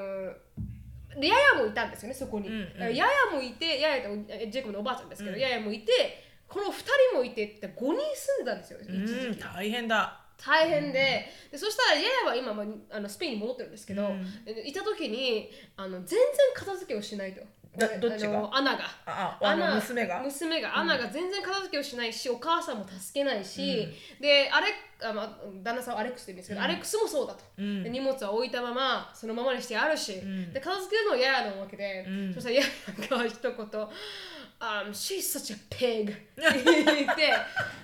[1.20, 2.50] でヤヤもいたんですよねそこに。
[2.50, 2.74] うんうん。
[2.74, 5.42] だからヤヤもいてヤヤとえジェイコブのおばあちゃんですけど、うん。
[5.42, 6.72] ヤヤもいてこの2
[7.12, 10.22] 人もいてって5人住んでたんですよ一時大変だ。
[10.38, 14.46] 大変で,、でそしたらヤヤは今、まあ、あのスペインに戻ってるんですけど、うん。
[14.46, 16.20] でいた時にあの全然
[16.54, 17.42] 片付けをしないと。
[17.78, 18.38] だどっちが？
[18.38, 18.84] あのアナが。
[19.06, 20.22] あああの娘が？
[20.22, 20.78] 娘が。
[20.78, 23.88] アナが全然片付けをしないしお母さんも助けないし、
[24.22, 24.68] でアレ
[25.04, 25.30] あ、まあ、
[25.64, 27.84] 旦那さんはアレックスって言うんですけど、アレックスもそうだと、うん。
[27.84, 30.54] で荷物は置いたままそのままにしてあるし、ん。
[30.54, 32.34] で片付けるのはヤヤなわけで、うん。
[32.34, 33.88] そしたらヤヤが一言
[34.60, 36.10] Um, she's such a pig.
[36.10, 37.32] って 言って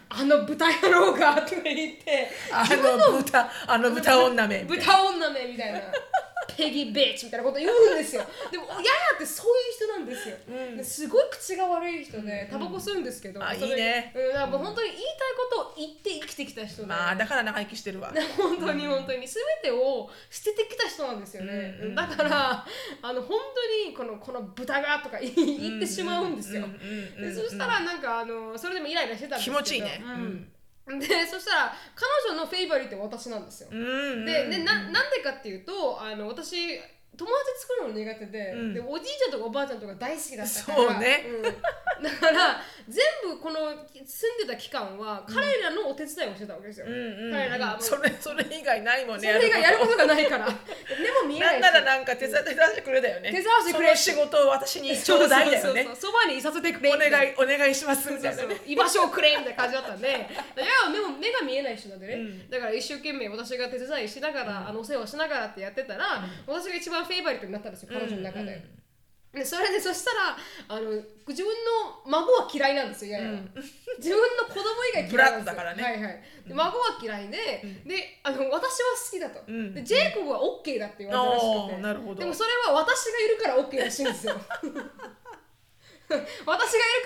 [0.10, 5.80] あの豚野郎がとか言ってあの豚あの豚女め豚女めみたいな
[6.56, 8.24] ペギービッチみたいなこと言うんですよ。
[8.52, 8.82] でもヤヤ
[9.16, 10.78] ってそういう人なんですよ、うん。
[10.78, 14.14] ですごい口が悪い人でタバコ吸うんですけど、あそれいいね。
[14.16, 15.14] うん、だからもう本当に言いたい
[15.52, 18.14] ことを言って生きてきた人で、まあだから長生きしてるわ。
[18.38, 19.28] 本当に本当に。
[19.28, 21.96] 全てを捨ててきた人なんですよね、うん。
[21.96, 22.66] だから
[23.02, 23.40] あの本
[23.86, 26.72] 当にこのこの豚がとか言言ってしまうんですよ、うん。
[26.72, 26.80] うん。
[27.20, 27.26] うん。
[27.26, 27.36] うん。
[27.36, 29.58] でそしたらなんかあのそれでもイライラしてたんですけど。
[29.58, 30.02] 気持ちいいね。
[30.04, 30.53] うん
[31.00, 34.26] でそしたら彼女のフェイバリットは私なんですよ、うん。
[34.26, 36.78] ででななんでかっていうとあの私
[37.18, 38.74] 友達作るの苦手で,、うん。
[38.74, 41.26] でおじいちゃんとかおばあちゃんとか大好きだったからそうね。
[41.40, 42.04] ん。
[42.04, 43.60] だから全部この
[44.06, 47.32] 住んでた期間は彼らのお手伝いをしてたわけですよ、うんうんうん。
[47.32, 49.94] 彼らがそれそれ以外ないもんねそれ以外やること。
[49.96, 50.46] がないから。
[50.48, 50.54] で
[51.22, 51.52] も見えなし。
[51.52, 53.32] ないんならなんか手伝ってくれだよね。
[53.32, 55.62] 手伝わせてくれ仕事を私にちょうだいだよね。
[55.62, 58.44] そうそうそうそばにいさせてくれお願いいお願いしますみたいなね。
[58.44, 58.60] そうそう。
[58.66, 60.08] 居場所をくれみたいな感じだったんで。
[60.10, 60.18] いや
[60.92, 62.50] 目も目が見えない人なんでね、うん。
[62.50, 68.84] だから一生懸命私が手伝いしながら、あのお世話しながらってやってたら、私が一番フェイバリットになったんですよ彼女の中で。
[69.34, 70.38] でそれでそしたら
[70.68, 70.92] あの
[71.28, 73.32] 自分の孫は嫌いなんですよやや、
[73.98, 74.62] 自分の子供
[74.94, 75.56] 以外嫌いなんですよ。
[75.56, 75.84] だからね。
[75.84, 77.38] はいはい、で孫は嫌いで、
[77.84, 79.74] であの私は好きだと、うん。
[79.74, 81.82] でジェイコブは OK だって言われたらしくて。
[81.82, 82.22] なるほど。
[82.22, 84.36] でもそれは私がいるから OK らしいんですよ。
[86.10, 86.62] 私がいる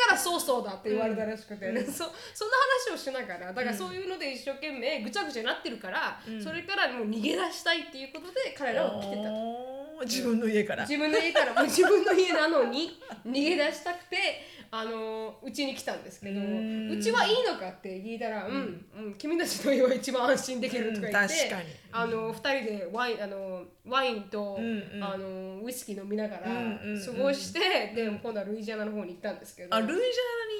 [0.05, 2.07] からそうそうだって言われたらしくて、そそん
[2.51, 2.57] な
[2.89, 9.76] 話をしながらだからそういうので一生懸命ぐちゃぐちゃになってるから、それからもう逃げ出したいっていうことで彼らは来てたと。
[10.03, 10.83] 自分の家から。
[10.83, 11.53] 自分の家から。
[11.53, 14.17] もう自分の家なのに逃げ出したくて
[14.69, 21.55] あのうちに来たんですけどうちはいいのかって聞いたら「うん、うん、君たちの家は一番安心できる」とか言って、
[21.91, 25.03] あの2人でワインあのワインと、うんうん。
[25.03, 26.59] あのウイスキー飲みながらうんう
[26.93, 27.05] んうん。
[27.05, 27.59] 過ごして、
[27.95, 29.75] で今度はルイジアナの方に行ったんですけど。
[29.75, 30.07] あルイジアナに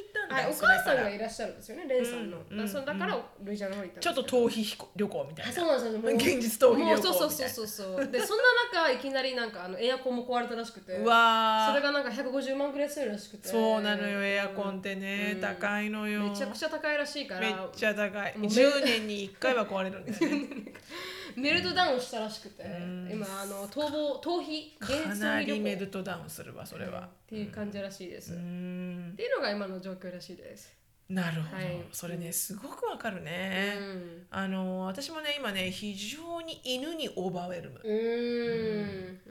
[0.04, 5.52] 行ったんだ、はい、お母さんがいらっしゃるんですよねレンさんの、うんだからそだからルイジアナの方に行ったんちょっと逃避旅行みたいな。
[5.52, 6.00] あそうなんですよ。
[6.00, 8.08] もう現実逃避旅行みそうそうそうそうそう。
[8.08, 8.44] でそんな
[8.86, 10.94] 中いきなりなんかあのエアコンも壊れたらしくて。
[10.94, 11.70] うわー。
[11.70, 13.48] それがなんか150万くらいするらしくて。
[13.50, 15.42] そうなのよエアコンってね、うん。
[15.42, 16.22] 高いのよ。
[16.22, 17.42] めちゃくちゃ高いらしいから。
[17.42, 18.38] めっちゃ高い。
[18.38, 20.48] もうめ10年に1回は壊れるんだよね
[21.42, 23.10] メルトダウンしたらしくて、ん。
[23.12, 27.02] 今あの逃亡逃避現か実なりメルトダウンするわそれは。
[27.02, 30.74] っていう感じらしいです、うっんていうのが今の状況らしいです、
[31.10, 31.86] なるほど、はい。
[31.92, 34.28] それねすごくわかるね、うん。
[34.32, 39.22] あの私もね今ね非常に犬にオーバーウェルムうーん。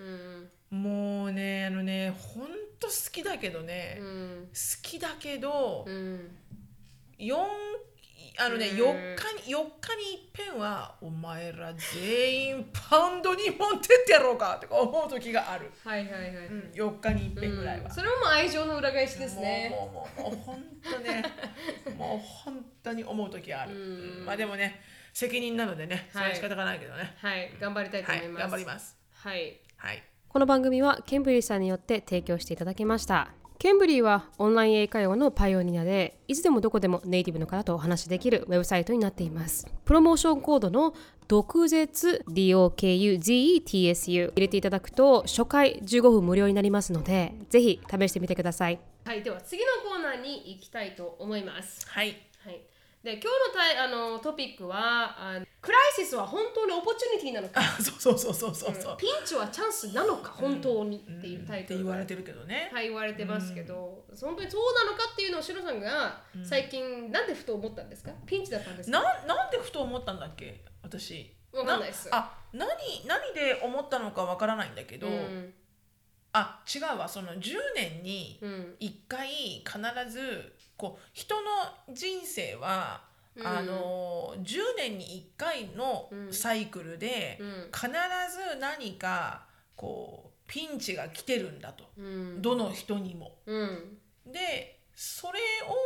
[0.70, 0.82] うん。
[0.82, 2.46] もうねあのねほん
[2.78, 4.48] と好きだけどね、好うん。
[4.82, 6.36] きだけど、うん。
[7.18, 7.36] 四
[8.38, 8.76] あのね、うん。
[8.76, 19.70] 4日に4日に一遍はお前ら全員パウンドに持ってってやろうかとか思う時がある、はいはいはい、うん、4日に一遍ぐらいは、それももう愛情の裏返しですね。
[19.70, 21.24] もうもうもうもう本当ね
[21.96, 24.24] もう本当に思う時ある、うん。
[24.26, 27.14] まあでもね責任なのでねそれは仕方がないけどね。
[27.18, 27.52] はい。
[27.60, 28.96] 頑張りたいとはい、思います、頑張ります。
[29.12, 29.60] はい。
[29.76, 30.02] はい。
[30.28, 39.66] この番組は Cambly さんによって提供していただきました Cambly はオンライン英会話のパイオニアでいつでもどこでもネイティブの方とお話しできるウェブサイトになっています。
[39.86, 40.92] プロモーションコードの
[41.26, 48.78] 毒舌 DOKUZETSU 入れていただくと初回15分無料になりますのでぜひ試してみてください。
[49.06, 51.86] はいでは次のコーナーに行きたいと思います。
[51.88, 52.25] はいはい
[53.06, 57.60] で今日のタイあのトピックはあの crisis は本当に opportunity なのか？
[57.60, 60.32] あそうそうそうそうそうそう、ピンチはチャンスなのか？
[60.32, 60.98] 本当に。
[60.98, 61.78] っていうタイトル。
[61.78, 68.10] で言われてるけどね、はい言われてますけど、本当にそうなのかっていうのをシロさんが最近なんでふと思ったんですか？
[68.26, 69.00] ピンチだったんですか？
[69.00, 70.64] ななんでふと思ったんだっけ？
[70.82, 71.32] 私。
[71.52, 72.08] わかんないです。
[72.10, 72.68] あ何
[73.06, 75.54] 何で思ったのかわからないんだけど、うん。
[76.32, 77.08] あ違うわ。
[77.08, 78.74] その10年にうん。
[78.80, 79.78] 1回必
[80.10, 83.04] ずこう人の人生は、
[83.36, 83.46] うん。
[83.46, 87.46] あの10年に1回のサイクルで、うん。
[87.72, 87.88] 必
[88.52, 92.42] ず何かこうピンチが来てるんだと、うん。
[92.42, 93.32] どの人にも。
[93.46, 93.98] うん。
[94.26, 95.38] でそれ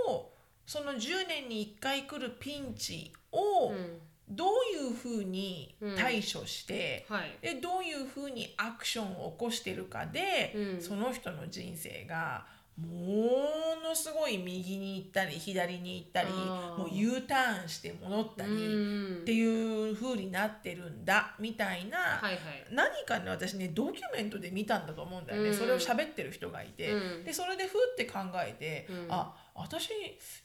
[0.09, 0.31] を
[0.67, 3.99] その10年に1回来るピンチをうん。
[4.33, 7.37] どういうふうに対処して、はい。
[7.43, 10.81] でどういうふうにアクションを起こしてるかで、うん。
[10.81, 12.47] その人の人生が
[12.81, 19.17] ものすごい右に行ったり左に行ったりもう U ターンして戻ったりうん。
[19.23, 22.41] っていう風になってるんだみたいな、はいはい。
[22.73, 25.55] 何かね私ねドキュメントで見たんだと思うんだよね、うん。
[25.55, 27.25] それを喋ってる人がいて、うん。
[27.25, 29.07] でそれでふって考えて、うん。
[29.11, 29.91] あ私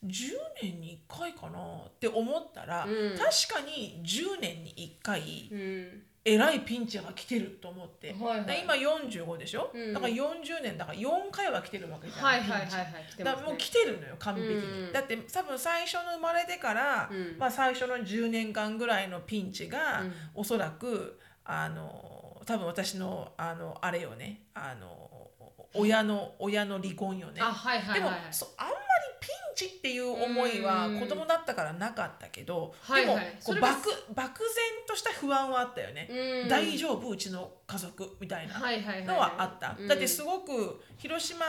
[0.03, 0.09] 10
[0.61, 3.17] 年に1回かなって思ったら、うん。
[3.17, 8.45] 確かに10年に1回うんえらいピンチが来てると思って、はいはい。
[8.45, 9.93] で今45でしょ、うん。
[9.93, 14.59] だから40年だから4回は来てるわけじゃん、はいはいはいはい来てますねだもう来てるのよ完璧に、う
[14.89, 14.91] ん。
[14.91, 17.37] だって多分最初の生まれてから、うん。
[17.37, 20.13] まあ、最初の10年間ぐらいのピンチが、うん。
[20.33, 24.41] おそらくあの多分私のあのあれよね。
[24.55, 25.29] あの
[25.75, 27.39] 親の親の離婚よね。
[27.39, 28.17] あはいはいでも、はい。
[28.31, 28.77] そあんまり
[29.19, 30.99] ピンチっていう思いはうん。
[30.99, 33.15] 子供だったからなかったけど、はいはい。
[33.15, 34.49] でもこそう漠漠然
[34.87, 36.09] とした不安はあったよね、
[36.43, 36.49] うん。
[36.49, 37.09] 大丈夫？
[37.09, 38.17] うちの家族？
[38.19, 41.45] みたいなはいはいはいのはあった、うんだってすごく広島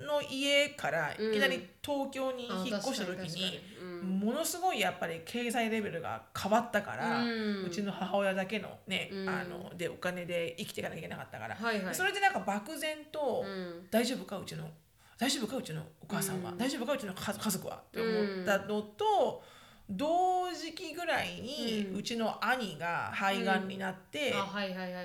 [0.00, 3.60] の家からいきなり東京にあ引っ越した時に
[4.02, 9.28] ものすごいやっぱり経済レベルが変わったから、ううんちの母親だけのね、うん。
[9.28, 11.94] あのでお金で生きていかなきゃいけなかったから、はいはい。
[11.94, 13.86] それでなんか漠然と、うん。
[13.90, 14.38] 大丈夫か？
[14.38, 14.68] うちの
[15.18, 16.58] 大丈夫かうちのお母さんは、うん。
[16.58, 17.76] 大丈夫かうちの家家族は？
[17.76, 19.42] って思ったのと、
[19.88, 24.34] 同時期ぐらいに、ううんちの兄が肺がんになって、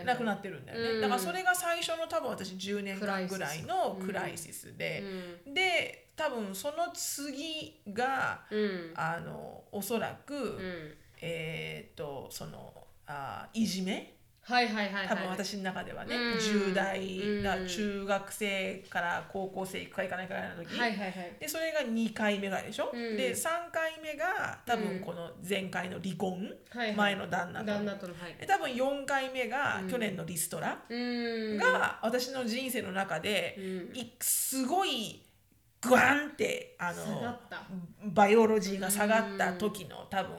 [0.06, 1.02] 亡くなってるんだよね、うん。
[1.02, 4.78] だからそれが最初の多分私10年間ぐらいのクライシス。
[4.78, 5.04] で、
[5.47, 5.54] うん。
[5.54, 8.93] で多分その次がうん。
[8.95, 10.93] あのおそらく、うん。
[11.21, 12.74] えーっとその
[13.06, 14.15] あいじめ
[14.52, 15.08] はいはいはいはい。
[15.08, 16.38] 多分私の中ではね、うん。
[16.38, 17.44] 10代、うん。
[17.44, 21.36] だ中学生から高校生行くか行かないかぐらいの時、はいはいはい。
[21.40, 23.18] でそれが2回目ぐらいでしょ、うん。
[23.18, 26.96] で3回目が多分この前回の離婚、はいはい。
[26.96, 27.66] 前の旦那と。
[27.66, 28.36] 旦那とのはい。
[28.40, 29.90] で多分4回目がうん。
[29.90, 31.58] 去年のリストラ、うん。
[31.58, 33.98] が私の人生の中で、うん。
[33.98, 35.24] いすごい
[35.82, 37.36] グワンってあの
[38.06, 40.38] バイオロジーが下がった時の多分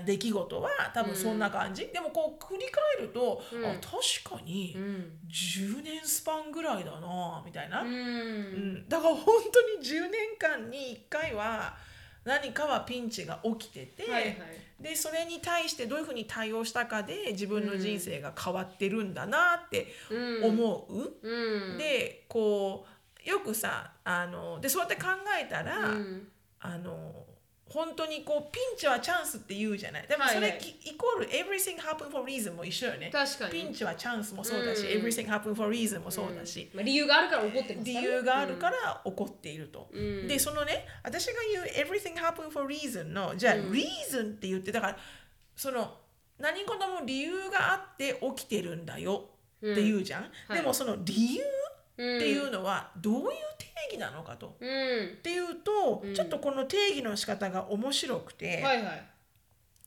[0.00, 2.64] 出来事は多分うんそんな感じ、でもこう繰り
[2.96, 3.66] 返ると、うん。
[3.66, 5.18] あ確かにうん。
[5.28, 7.92] 10年スパンぐらいだなみたいな、ううん。
[7.92, 11.76] んだから本当に10年間に1回は
[12.24, 14.36] 何かはピンチが起きてて、はいはい。
[14.80, 19.94] でそれに対してどういうふうに対応したかで自分の人生が変わってるんだなって
[20.42, 21.28] 思う。
[21.28, 21.78] うん。
[21.78, 22.86] でこ
[23.24, 25.08] うよくさあのでそうやって考
[25.40, 26.28] えたら、うん。
[26.60, 27.26] あの
[27.72, 30.06] 本当にこうピンチはチャンスって言うじゃない。
[30.06, 30.50] でもそれ、はい。
[30.50, 33.08] はいきイコール everything happen for reason も一緒よね。
[33.10, 33.52] 確かに。
[33.52, 35.02] ピンチはチャンスもそうだし、うん。
[35.02, 40.28] everything happen for reason もそうだし、まあ、理由があるから怒ってます理由があるから起こっていると、うん。
[40.28, 44.96] でそのね私が言う everything happen for reason のじゃあ、reason って言ってだから
[45.56, 45.94] その
[46.38, 50.58] 何事も理由があって起きてるんだよって言うじゃん、はい。
[50.58, 51.61] でもその理由うん
[51.94, 53.28] っていうのはどういう
[53.58, 54.56] 定義なのかと。
[54.60, 59.04] うんっていうと、ちょっとこの定義の仕方が面白くて、はいはい。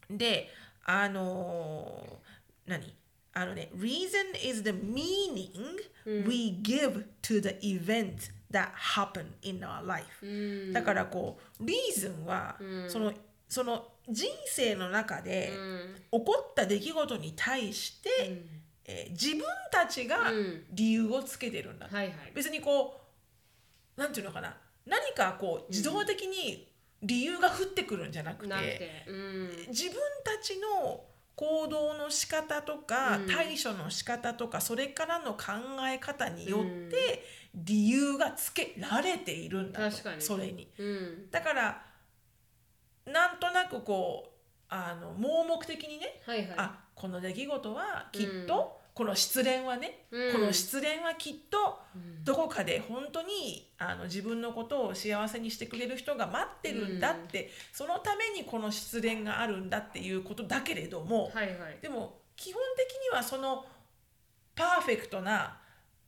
[0.09, 0.49] で
[0.85, 2.93] あのー何？
[3.33, 5.49] あのね reason is the meaning
[6.25, 12.55] we give to the event that happen in our life、だからこう reason は、
[12.87, 13.13] その
[13.49, 15.51] その人生の中で
[16.11, 18.09] 起こった出来事に対して、
[18.85, 20.31] えー自分たちが
[20.71, 22.31] 理由をつけてるんだ、はいはい。
[22.33, 23.01] 別にこ
[23.97, 24.55] うなんていうのかな。
[24.85, 26.71] 何かこう自動的に
[27.01, 29.05] 理由が降ってくるんじゃなくて,、なくて。
[29.07, 29.49] うん。
[29.69, 29.93] 自分
[30.23, 31.03] たちの
[31.35, 35.51] 行動の仕方とか、対処の仕方とかそれからの考
[35.85, 40.21] え方によって理由がつけられているんだと確かに。
[40.21, 40.71] それに。
[40.77, 41.31] うん。
[41.31, 41.85] だから
[43.05, 44.34] なんとなくこう
[44.75, 46.53] あの盲目的にね、はいはい。
[46.57, 50.33] あこの出来事はきっと、この失恋はね、うん。
[50.33, 51.79] この失恋はきっと
[52.23, 61.79] どこかで本当にあの自分のことを幸せにしてくれる人が待ってるんだって、そのためにこの失恋があるんだっていうことだけれども、はいはい。
[61.81, 63.65] でも基本的にはその
[64.55, 65.57] パーフェクトな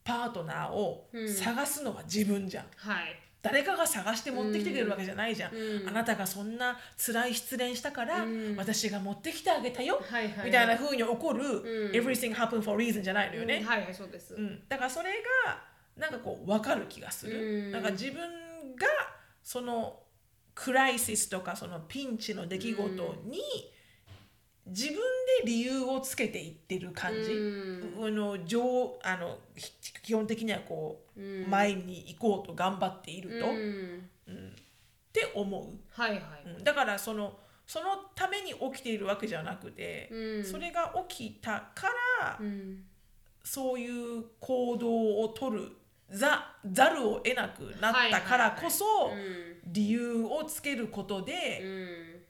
[0.03, 2.65] パートナーを探すのは自分じゃん。
[2.75, 5.89] はい誰かが探して持ってきてくれるわけじゃないじゃん、うん。
[5.89, 8.25] あなたがそんな辛い失恋したから、
[8.57, 11.91] 私が持ってきてあげたよ、はいはいみたいな風に起こる、ん。
[11.91, 14.35] everything happen for reason じゃないのよね、はいはいそうです。
[14.35, 14.61] うん。
[14.67, 15.11] だからそれ
[15.45, 15.61] が
[15.97, 17.71] なんかこう分かる気がする、うん。
[17.71, 18.21] なんか自分
[18.75, 18.87] が
[19.43, 19.99] その
[20.53, 23.41] クライシスとかそのピンチの出来事に
[24.69, 25.01] 自分で
[25.45, 29.71] 理由をつけていってる感じ、あの上あのひ
[30.03, 34.55] 基本的にはこう、前に行こうと頑張っていると、っうん。
[35.13, 36.21] て思う、はいはい。
[36.45, 36.63] うん。
[36.63, 40.43] だからそのそのために起きているわけじゃなくて、うん。
[40.43, 41.87] それが起きたか
[42.21, 42.83] ら、うん。
[43.43, 45.71] そういう行動を取る
[46.09, 49.71] ざざるを得なくなったからこそ、うん。
[49.71, 52.21] 理由をつけることで、うん。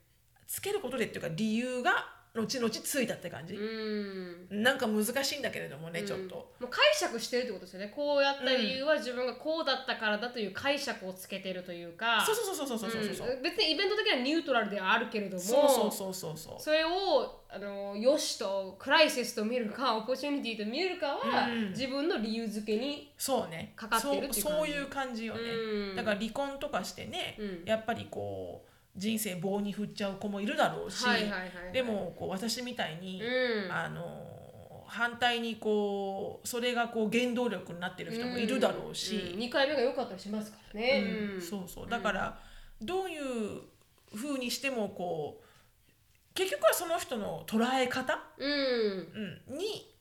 [0.47, 4.63] つけることでっていうか理由が後々ついたって感じ、うん。
[4.63, 6.36] なんか難しいんだけれどもね、ちょっと。
[6.60, 7.91] もう解釈してるってことですよね。
[7.95, 12.23] こうやった理由は自分がこうだったからだという解釈をつけてるというか。
[12.26, 13.28] そうそうそうそうそうそうそう。
[13.28, 13.39] う。
[13.39, 13.41] ん。
[13.41, 15.41] 別にイベント的にはニュートラルではあるけれども。
[15.41, 16.62] そうそうそうそうそう。
[16.62, 23.73] それをあのよしとクライシスと見るかオポチュニティと見るかは、うん自分の理由付けにそうね。
[23.76, 24.41] かかってるっていう感じ。
[24.41, 25.95] そういう感じよね、うん。
[25.95, 27.63] だから離婚とかしてね、うん。
[27.65, 28.66] やっぱりこう
[28.97, 31.05] 人生棒に振っちゃう子もいるだろうし、
[31.71, 33.71] でもこう私みたいに、うん。
[33.71, 34.27] あの
[34.88, 41.03] 反対にこうそれがこう原動力になってる人もいるだろうし、うん、2回目が良かったりしますからね、
[41.36, 41.41] うん。
[41.41, 41.89] そうそう。
[41.89, 42.39] だから
[42.81, 43.62] どういう
[44.15, 49.41] ふうにしてもこう結局はその人の捉え方、うん。
[49.49, 49.93] うん、に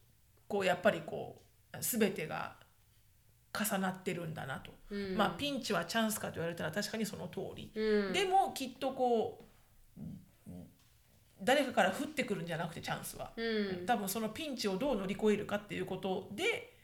[0.47, 1.43] こうやっぱりこ
[1.75, 2.55] う全てが
[3.59, 5.17] 重なってるんだなと、うん。
[5.17, 8.13] まあピンチはチャンスかと言われたら確かにその通り、うん。
[8.13, 9.47] でもきっとこう
[11.43, 13.87] 誰かから降ってくるんじゃなくてチャンスは、うん。
[13.87, 16.75] 多分そのピンチをどう乗り越えるかっていうことで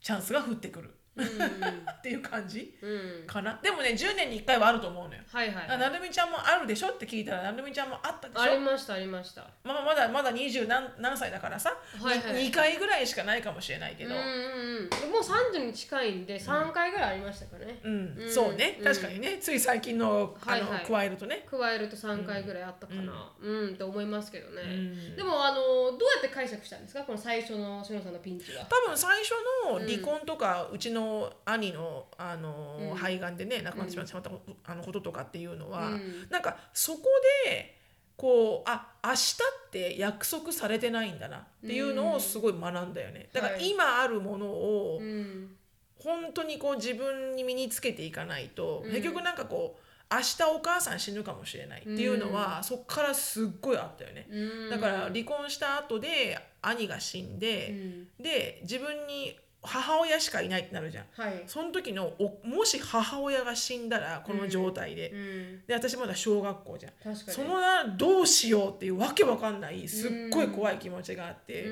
[0.00, 2.74] チャンスが降ってくるっていう感じ？
[2.82, 3.26] うん。
[3.26, 3.58] かな？
[3.62, 5.20] でもね10年に1回はあると思うのよ。
[5.26, 6.88] はいはい、なるみちゃんもあるでしょ？
[6.88, 8.42] って聞いたらなるみちゃんもあったでしょ？
[8.42, 9.48] ありましたありました。
[9.64, 12.48] まあ、まだまだ20何何歳だからさ、はいはい。
[12.48, 15.12] 2回ぐらいしかないかもしれないけど、うんうんうん。
[15.12, 18.14] もう30に近いんで3回ぐらいありましたかね、うん。
[18.18, 18.32] うん。
[18.32, 18.76] そうね。
[18.78, 18.84] うん。
[18.84, 20.86] 確かにね、つい最近のあの、はいはい。
[20.86, 21.46] 加えるとね。
[21.50, 23.32] 加えると3回ぐらいあったかな。
[23.42, 25.16] うん、って思いますけどね、ん。
[25.16, 27.02] でもあのどうやって解釈したんですか？
[27.02, 28.66] この最初のしのさんのピンチは。
[28.66, 29.32] 多分最初
[29.70, 31.05] の離婚とか、うちの
[31.44, 34.30] 兄のあの、肺がんでね亡くなってしまった
[34.64, 36.26] あのこととかっていうのは、うん。
[36.30, 37.02] なんかそこ
[37.44, 37.74] で
[38.16, 43.70] こうあ明日って約束されてないんだなっていうのをすごい学んだよね、だからはい。
[43.70, 45.56] 今あるものを、うん。
[45.98, 54.70] 本当にこう自分に身につけていかないと、結局なんかこう明日お母さん死ぬかもしれないっていうのは、そっからすっごいあったよね、うん。
[54.70, 58.22] だから離婚した後で兄が死んで、うん。
[58.22, 59.36] で自分に
[59.66, 61.04] 母親しかいないってなるじゃん。
[61.12, 61.42] はい。
[61.46, 65.66] その時のおもし母親が死んだらこの状態で、うん。
[65.66, 66.92] で私まだ小学校じゃん。
[66.92, 67.36] 確かに。
[67.36, 71.70] そのどうしようっていうわけわかんないすっごい怖い気持ちがあって、う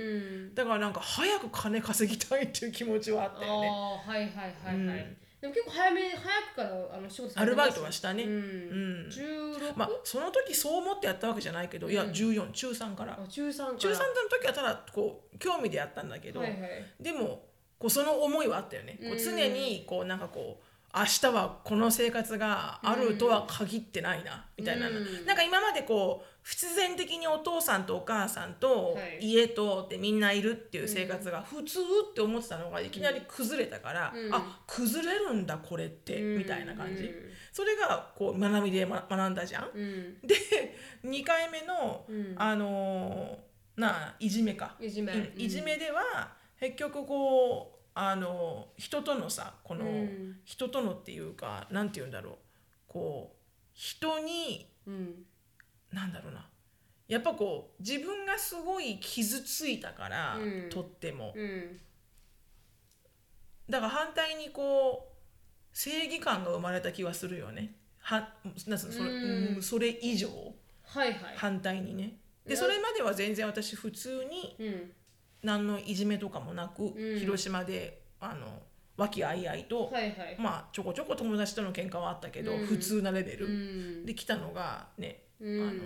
[0.51, 0.55] ん。
[0.55, 3.69] だからなんか早く金稼ぎたいっていう気持ちはあったよね。
[3.69, 4.31] ああはいはい
[4.65, 5.17] はいはい、うん。
[5.45, 6.19] でも結構早め早
[6.55, 8.25] くからあの仕事さアルバイトはしたね。
[8.25, 9.07] ううん。
[9.07, 13.13] ん、16、まあその時そう思ってやったわけじゃないけど、いや14中3から。
[13.23, 13.79] あ中3から。
[13.79, 13.99] 中3の
[14.31, 16.61] 時はただこう興味でやったんだけど、はいはい。
[16.99, 17.43] でも
[17.85, 25.27] こうその思いはあったよね、こううん常にこうなんかこう明日はこの生活があるとは限ってないな、みたいな、うん。
[25.27, 29.19] なんか今までこう必然的にお父さんとお母さんとはい。
[29.21, 31.81] 家とってみんないるっていう生活が普通
[32.11, 34.35] って思ってたのがいきなり崩れたから、うん。
[34.35, 36.39] あ崩れるんだこれって、うん。
[36.39, 37.13] みたいな感じ、うん。
[37.53, 39.71] それがこう学びでま学んだじゃん。
[39.75, 40.27] うん。
[40.27, 40.35] で
[41.05, 42.35] 2回目の、うん。
[42.39, 44.77] あのーなあいじめか。
[44.81, 45.13] いじめ。
[45.13, 50.37] うんいじめでは結局こうあの人とのさこの、うん。
[50.45, 52.35] 人とのっていうかなんて言うんだろう。
[52.89, 53.37] こう
[53.73, 55.25] 人にうん。
[55.93, 56.47] なんだろうな。
[57.07, 60.71] やっぱこう自分がすごい傷ついたから、うん。
[60.71, 61.33] とっても。
[61.37, 61.81] うん。
[63.71, 67.75] だから反対にこう正義感が生まれた気はするよね。
[68.01, 68.29] は
[68.67, 69.57] なんそれ,、うん。
[69.57, 70.29] うんそれ以上。
[70.83, 71.35] はいはい。
[71.37, 72.19] 反対にね。
[72.45, 74.93] でなそれまでは全然私普通にうん
[75.45, 77.19] 何のいじめとかもなく、ん。
[77.21, 78.63] 広島であの
[78.97, 80.37] 和気あいあいと、はいはい。
[80.39, 82.67] まあちょこちょこ友達との喧嘩はあったけど、うん。
[82.67, 84.07] 普通なレベル、うん。
[84.07, 85.69] で来たのがね、うん。
[85.69, 85.83] あの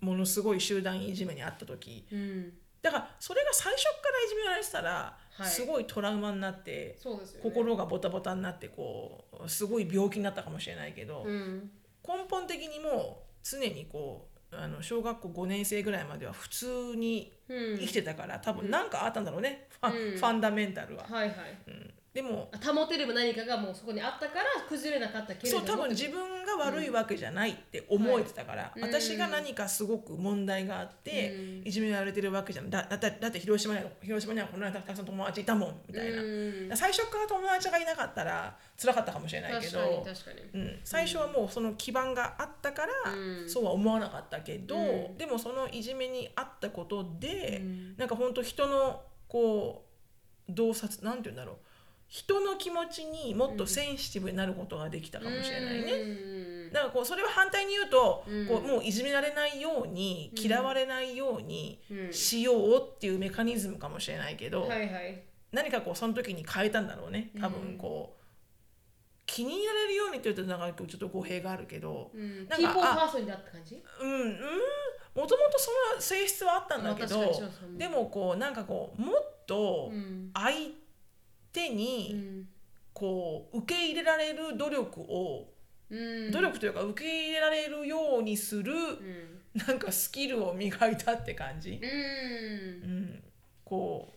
[0.00, 2.06] ものすごい集団いじめにあった時。
[2.12, 2.52] うん。
[2.82, 5.48] だからそれが最初からいじめられてたら、はい。
[5.48, 7.50] すごいトラウマになってそうですよね。
[7.50, 11.70] 心がボタボタになってこうすごい病気になったかもしれないけど、うん。
[12.06, 20.18] 根本的にもう常にこうあの小学校5年生ぐらいまでは普通にうん生きてたから、多分何かあったんだろうね、ファうん。
[20.18, 21.04] ファンダメンタルは。
[21.08, 21.36] はいはい。
[21.66, 25.66] うんでも保てれば何かがもうそこにあったから崩れなかったけれども。
[25.68, 31.30] そう多分自分が悪いわけじゃないって思えてたから、うん私が何かすごく問題があって、
[31.62, 31.68] うん。
[31.68, 32.70] いじめられてるわけじゃない。
[32.72, 36.70] だだってだって広島には広島にはこんなにたくさん友達いたもんみたいな、うん。
[36.74, 40.60] 最初から友達がいなかったら辛かったかもしれないけど、確かに。
[40.60, 43.48] うん、最初はもうその基盤があったから、うん。
[43.48, 45.16] そうは思わなかったけど、うん。
[45.16, 47.96] でもそのいじめにあったことで、うん。
[47.96, 49.84] なんか本当人のこ
[50.48, 51.56] う洞察なんて言うんだろう
[52.08, 55.92] 人の気持ちにもっとセンシティブになることができたかもしれないね。
[55.92, 56.72] うん。
[56.72, 58.46] だからこうそれは反対に言うと、うん。
[58.46, 60.42] こうもういじめられないようにうん。
[60.42, 65.22] 嫌われないようにうんしようっていうメカニズムかもしれないけど、はいはい。
[65.52, 67.30] 何かこうその時に変えたんだろうね。
[67.38, 68.24] 多分こう、
[69.26, 72.48] 気に入られるようにって言うとなんかちょっと語弊があるけど、うん。
[72.48, 72.72] なんか
[74.00, 74.38] うんうん。
[75.14, 77.32] もともとその性質はあったんだけど
[77.76, 80.30] でもこうなんかこうもっとうん。
[80.32, 80.50] 相
[81.66, 82.48] 手うにん
[82.92, 85.52] こう受け入れられる努力を、
[85.90, 86.30] うん。
[86.30, 89.66] 努力というか受け入れられるようにする、うん。
[89.66, 92.90] なんかスキルを磨いたって感じ、うん。
[92.90, 93.22] うん、
[93.64, 94.12] こ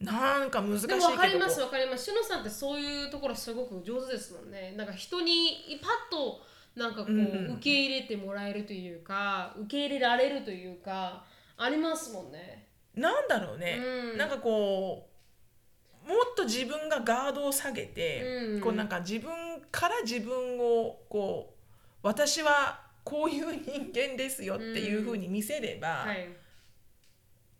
[0.00, 2.04] うなんか難しいけでども分かりますこ分かります。
[2.04, 4.74] しのさんってそういうところすごく上手ですもんね。
[4.76, 6.40] なんか人にパッと
[6.74, 11.24] なんかこう、うん受け入れてもらえるというか受け入れられるというか
[11.56, 12.66] ありますもんね。
[12.96, 13.78] うなんだろうね、
[14.12, 14.18] うん。
[14.18, 15.11] なんかこう
[16.06, 18.22] もっと自分がガードを下げて、
[18.54, 18.60] うん。
[18.60, 19.30] こうなんか自分
[19.70, 21.54] から自分をこ
[22.02, 26.28] う私はこういう人間ですよっていうふうに見せれば、はい、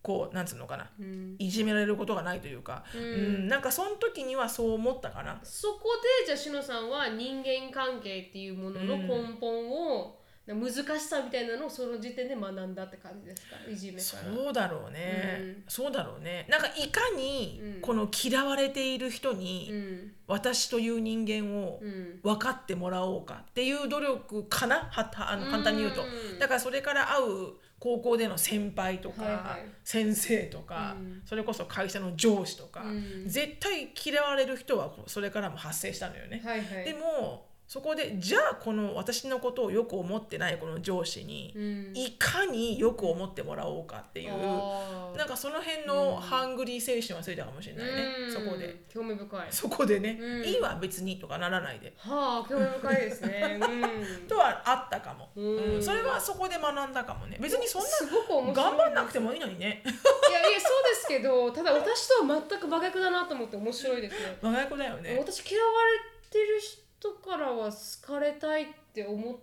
[0.02, 3.04] こうなんつうのかなうん、いじめられることがないというか、ううん
[3.46, 3.48] ん。
[3.48, 5.40] なんかその時にはそう思ったかな。
[5.42, 5.90] そこ
[6.20, 9.70] でじゃあしのさんは人間関係っていうものの根本
[10.00, 13.56] を、難しさみたいなのをその時点で学んだって感じですか？
[13.70, 14.02] いじめから。
[14.34, 15.64] そうだろうね、うん。
[15.68, 16.46] そうだろうね。
[16.50, 17.80] なんかいかにうん。
[17.80, 20.12] この嫌われている人うにん。
[20.26, 22.20] 私という人間をうん。
[22.24, 24.88] 分かってもらおうかっていう努力かな？
[24.90, 26.02] はたあの簡単に言うと。
[26.02, 26.38] うん。
[26.40, 29.68] だからそれから会う高校での先輩とか、はいはい。
[29.84, 31.22] 先生とか、うん。
[31.24, 33.28] それこそ会社の上司とか、うん。
[33.28, 36.42] 絶対嫌われる人はそれからも発生したのよね。
[36.44, 36.84] はいはい。
[36.84, 41.92] でもそこでじゃあこの私のことをよく思ってないこの上司にうん。
[41.94, 47.92] いかによく思ってもらおうかっていう、なんかその辺のハングリー精神はついたかもしれないね、
[48.26, 48.30] うん。
[48.30, 48.82] そこで。
[48.90, 49.46] 興味深い。
[49.50, 50.44] そこでね、うん。
[50.44, 51.94] いいわ別にとかならないで。
[51.96, 53.58] はあ興味深いですね。
[53.58, 54.28] うん。
[54.28, 55.74] とはあったかも、うん。
[55.76, 55.82] うん。
[55.82, 57.38] それはそこで学んだかもね。
[57.40, 59.82] 別にそんな頑張んなくてもいいのにね。
[59.82, 64.36] いやいやそうですけどただ私とは全く真逆だなと思って面白いですね。
[64.42, 65.16] 真逆だよね。
[65.18, 69.36] 私嫌われてる人からは好かれたいって思っ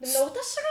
[0.00, 0.62] でも私が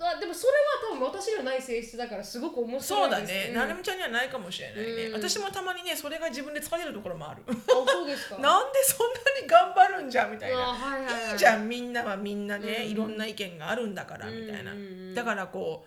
[0.00, 5.14] あでもそれは多分私にはない性質だからすごく面白そうだいですね、なるみちゃんにはないかもしれないね、うん。
[5.14, 7.42] 私もたまにねそれが自分で疲れるところもある。
[7.48, 7.52] あ
[7.90, 8.38] そうですか。
[8.38, 10.58] なんでそんなに頑張るんじゃみたいな。
[10.58, 11.32] あはいはいはい。
[11.32, 14.78] いいじゃんみんなはみんなね、うんいろんな意見があるんだからみたいな、うん。
[14.78, 15.84] うんうんだからこ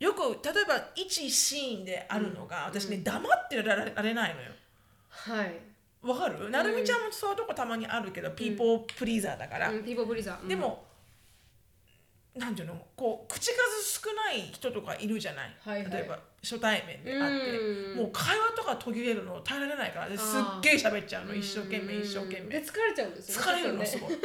[0.00, 4.50] うよく例えば一シーンであるのが、私ね黙ってられられないのよ。
[5.08, 5.73] はい
[6.04, 6.50] わかる？
[6.50, 10.48] なるみちゃんもそういうとこたまにあるけど、ピーポープリーザーだから、うんピーポーブリザー、うん。
[10.48, 10.84] でも、
[12.36, 12.74] なんていうの？
[12.96, 15.92] こう口数少ない人とかいるじゃない、はいはい。
[15.92, 17.96] 例えば初対面で会って、うん。
[17.98, 21.34] もう会話とか途切れるの耐えられないからですっげえ喋っちゃうの。
[21.34, 22.60] 一生懸命一生懸命。
[22.60, 24.10] で疲れちゃうんですよ疲れるのすごい。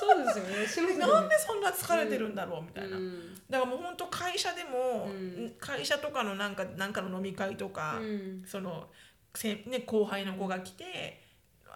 [0.00, 0.50] そうですよね。
[0.54, 0.98] しますよね。
[0.98, 3.34] なんでそんな疲れてるんだろうみたいな、うん。
[3.50, 5.54] だからもう本当会社でも、うん。
[5.58, 8.44] 会社とかのなんかなんかの飲み会とか、うん。
[8.46, 8.88] その
[9.34, 11.22] せ、ね、後輩の子が来て、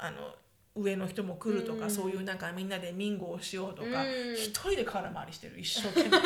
[0.00, 0.34] あの
[0.76, 1.90] 上の人も来るとか、うん。
[1.90, 4.34] そういうなんかみんなでミンゴをしようとか、うん。
[4.34, 6.11] 一人で空回りしてる一生懸命。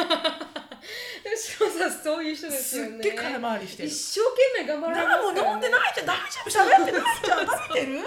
[1.23, 2.99] でもさんそういう人ですすよね。
[2.99, 3.89] っげえ空回りしてる。
[3.89, 3.95] 一。
[3.95, 6.51] 生懸命頑張らすから、ね、飲んでないじゃん大丈夫？
[6.51, 8.01] 喋ってないじゃん食べてる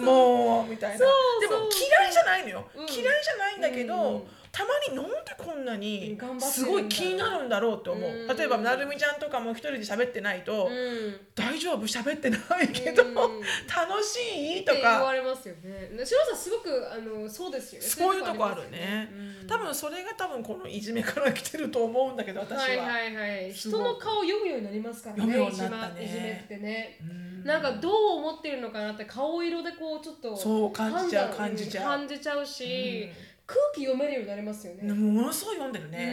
[0.00, 0.98] もうみたいな。
[0.98, 2.86] そうでもそう嫌いじゃないのよ、うん。
[2.86, 8.36] 嫌いじゃないんだけど、うんたまになんでこんなにすごい気になるんだろうって思う、うん。
[8.36, 11.20] 例えばなるみちゃんとかも一人で喋ってないと、うん。
[11.36, 11.86] 大丈夫？
[11.86, 13.14] 喋ってないけど、うん。
[13.14, 14.64] 楽しい？
[14.64, 15.90] とって言わかれますよね。
[16.04, 17.86] シロさんすごくあのそうですよね。
[17.86, 19.08] そういうとこあるね。
[19.40, 19.46] うん。
[19.46, 23.52] 多分それが多分このいじめから来てると思うんだけど私は、はいはいはい。
[23.52, 25.32] 人の顔を読むようになりますからね。
[25.34, 26.04] 読むようになったね。
[26.04, 26.98] いじめってね。
[27.00, 27.44] うん。
[27.44, 31.84] なんかどう思ってるのかなって顔色でこうちょっとそう感じちゃう感じちゃう。
[31.84, 33.08] 感じちゃうし、
[33.48, 34.92] 空気読めるようになりますよね。
[34.92, 36.12] ものすごい読んでるうんね、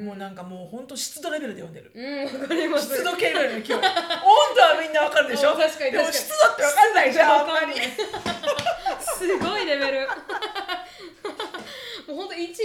[0.00, 0.06] うん。
[0.08, 1.90] もうなんかもう本当湿度レベルで読んでる。
[1.94, 2.88] うんわかります。
[2.90, 5.52] 湿度計レベルの勢い温度はみんなわかるでしょ？
[5.56, 5.92] うん確かに。
[5.92, 7.40] でも確かに湿度ってわかんないじゃん。
[7.40, 7.74] あんまり
[9.00, 10.08] すごいレベル。
[12.06, 12.64] もう本当一一ミ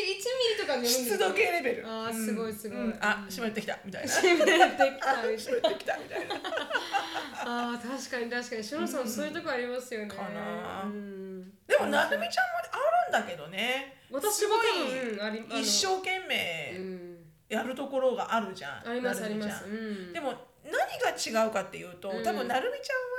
[0.56, 1.88] リとかで読むんです湿度計レベル。
[1.88, 2.78] あーすごいすごい。
[2.78, 2.98] うん。
[3.02, 3.80] あ湿ってきた。
[3.84, 4.08] みたいな。
[4.08, 6.36] 湿ってきたみたいな湿ってきたみたいな。
[7.74, 8.64] あー確かに確かに。
[8.64, 10.08] しのさんそういうとこありますよね。
[10.08, 10.84] かな。
[10.84, 11.52] うん。
[11.68, 13.98] でもなるみちゃんもあるんだけどね。
[14.12, 17.18] 私も多分一生懸う命ん
[17.50, 18.89] やるところがあるじゃん。
[18.89, 19.66] ありますあります。
[19.66, 20.14] うん。
[20.14, 20.34] でも
[20.64, 22.24] 何が違うかっていうと、うん。
[22.24, 23.11] 多分なるみちゃんは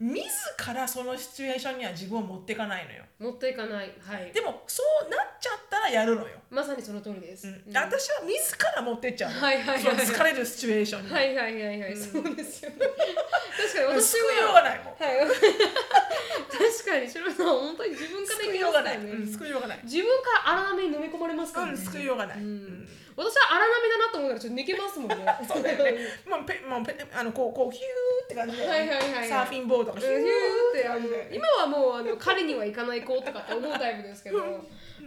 [0.00, 0.22] 自
[0.72, 3.02] らそのシチュエーションには自分を持っていかないのよ。
[3.18, 3.92] 持っていかない。
[4.00, 4.32] はい。
[4.32, 7.48] でもそうなっちゃったらやるのよ、まさにその通りです。
[7.48, 7.54] うん。
[7.54, 7.76] うん。
[7.76, 12.76] 私は自ら持ってっちゃうの、はいはいはいその疲れるシチュエーションに、はいはいはいはい、そうですよね。
[13.58, 14.94] 確かに私救いようはがないもん。
[14.94, 15.26] はい。
[15.26, 17.10] 確かに。
[17.10, 21.72] しのさん本当に自分から救いようがない、救いようがない、自分から荒波に飲み込まれますからね。
[21.72, 22.38] うん、救いようがない、
[23.16, 25.16] 私は荒波だなと思ったらちょっと抜けますもんね。
[25.48, 25.98] そうだよね。
[26.26, 29.28] まあペまあペあのこうこうヒューって感じで、はいはいはいはい。
[29.28, 34.38] サーフィンボードがヒューヒューってあのって感じで今はもうあの狩りには行かない子とかって思うタイプですけど、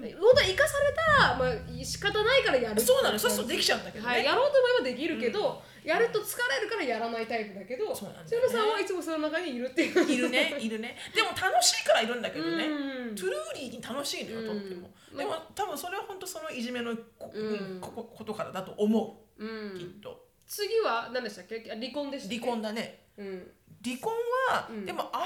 [0.01, 2.81] 本当に生かされたらまあ仕方ないからやる。
[2.81, 8.37] そうなのそうするとできちゃうんだけどね、はい、やろうと思えばできるけど、やると疲れるからやらないタイプだけど、そうなんだね。
[8.43, 10.11] 野さんはいつもその中にいるっていう。
[10.11, 10.97] いるねいるね。
[11.13, 13.15] でも楽しいからいるんだけどね、うん。
[13.15, 15.17] トゥルーリーに楽しいのよとっても、うん。
[15.17, 17.79] でも多分それは本当そのいじめのこ,、うん。
[17.81, 19.45] ことからだと思う。
[19.45, 20.01] う、きっん。
[20.01, 20.25] と。
[20.47, 21.63] 次は何でしたっけ？
[21.69, 22.35] 離婚でした。
[22.35, 23.05] 離婚だね。
[23.17, 23.51] うん。
[23.83, 24.13] 離婚
[24.49, 24.85] は、うん。
[24.85, 25.25] でもあの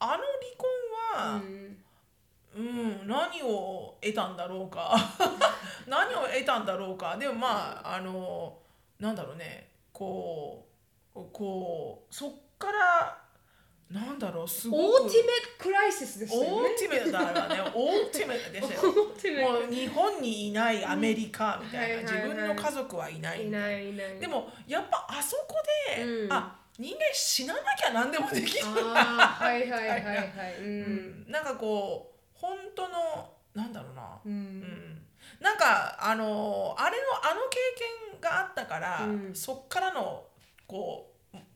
[0.00, 0.22] あの離
[0.56, 0.68] 婚
[1.14, 1.40] は、
[2.56, 4.94] うんうん、何を得たんだろうか。
[5.86, 7.16] 何を得たんだろうか。
[7.16, 8.58] でもまああの
[8.98, 9.70] なんだろうね。
[9.92, 10.66] こ
[11.14, 13.18] うこうそっから
[13.90, 15.04] なんだろうすオごく。
[15.04, 16.50] ーティメクライシスでしたよね。
[16.50, 17.72] オーティメットだからね。
[17.74, 18.74] オーティメットでした
[19.30, 19.50] よ。
[19.50, 23.60] もう日本にいないアメリカみたいな、自分の家族はいないいな。
[23.60, 24.18] ないいない。
[24.18, 25.54] でもやっぱあそこ
[25.96, 26.32] で、うん。
[26.32, 28.66] あ人間死ななきゃ何でもできる。
[28.70, 30.56] んだああはいはいはいはい。
[30.60, 30.62] う。
[30.62, 31.30] うんん。
[31.30, 32.07] なんかこう
[32.40, 34.28] 本当のなんだろうな、う。
[34.28, 34.60] うん。
[34.60, 35.02] ん
[35.40, 37.58] なんかあのあれのあの経
[38.12, 39.34] 験があったから、うん。
[39.34, 40.24] そっからの
[40.66, 41.07] こう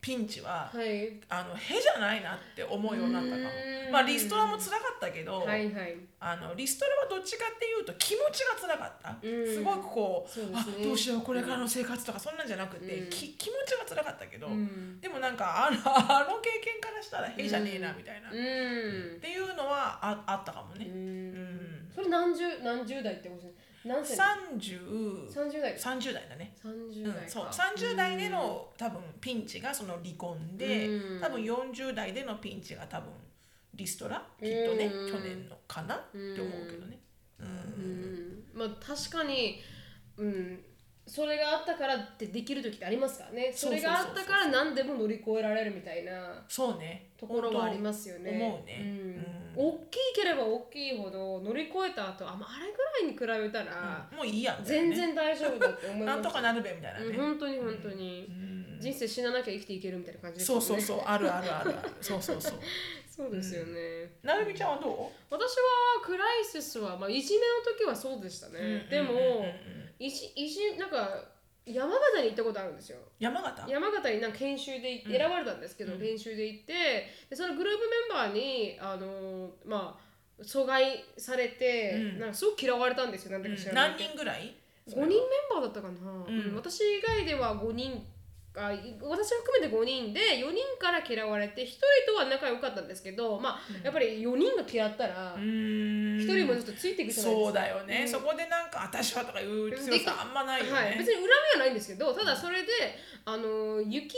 [0.02, 1.14] ピンチは、はい。
[1.28, 3.42] あのへじゃないなって思うようになったかも。
[3.86, 3.92] うん。
[3.92, 5.94] まあリストラも辛かったけど、はいはい。
[6.18, 9.46] あのリストラはどっちかっていうと気持ちが辛かった、うん。
[9.46, 10.46] すごくこうね。
[10.52, 13.10] あどうしようこれからの生活とかそんなんじゃなくて、うん。
[13.10, 15.00] き気持ちが辛かったけど、うん。
[15.00, 19.20] でもなんかあのあの経験からしたらへじゃねえなみたいな、うっん。
[19.20, 21.30] ていうのはああったかもうね、うん。
[21.30, 21.90] ん。
[21.94, 25.76] それ何十何十代ってことです何歳？30三十代。
[25.76, 27.20] 30代だね、三十代か。
[27.22, 27.46] うんそう。
[27.46, 31.20] 30代での多分ピンチがその離婚で、うん。
[31.20, 33.10] 多分40代でのピンチが多分
[33.74, 34.22] リストラ？
[34.40, 35.96] きっとね、うん去年のかな？
[35.96, 36.98] って思うけどね、
[37.40, 37.46] うん。
[37.46, 38.44] うん。
[38.54, 39.60] まあ確かに
[40.16, 40.60] うん
[41.06, 43.52] それがあったからってできる時ってありますからね。
[43.54, 47.10] それがあったから何でも乗り越えられるみたいなそうね。
[47.18, 48.30] ところはありますよね。
[48.30, 48.80] 思うね。
[48.80, 49.42] うん。
[49.54, 58.28] 大きければ大きいほど乗り越えた後あまああれぐらいに比べたら、もういいやん全然大丈夫だって思いますなんとかなるべみたいなね、うん本当に本当に、
[58.80, 61.02] 人生死ななきゃ生きていけるみたいな感じですそうそうそう。
[61.04, 62.52] あるあるあるそうそうそう。
[63.14, 69.44] そうですよね、なるみちゃんはど私はクライシスは、まあ、いじめの時はそうでしたね、うでも、うんうんうんう
[69.80, 71.08] んいじいじなんか
[71.64, 72.98] 山形に行ったことあるんですよ。
[73.20, 73.68] 山形？
[73.68, 76.72] 山形になんか研修で行って選ばれたんですけど、研修で行って
[77.30, 82.18] でそのグループメンバーにあのまあ阻害されて、うん。
[82.18, 84.08] なんかすごく嫌われたんですよなんだか知らない何けど。
[84.10, 84.54] 人ぐらい
[84.88, 85.18] ？5人メン
[85.50, 85.94] バーだったかな、
[86.26, 86.40] うん。
[86.48, 86.56] うん。
[86.56, 88.04] 私以外では5人
[88.54, 96.20] あ私を含めて5人で4人から嫌われて1人とは仲良かったんですけどまあ、やっぱり4人が嫌ったらうーん。
[96.20, 97.44] 1人もちょっとついていくじゃないです。
[97.44, 98.08] かそうだよね、うん。
[98.08, 102.68] そこでなんか私はとかいう強さあんまないよね、はい、別に恨みはないんですけどただそれで
[103.24, 104.16] あの雪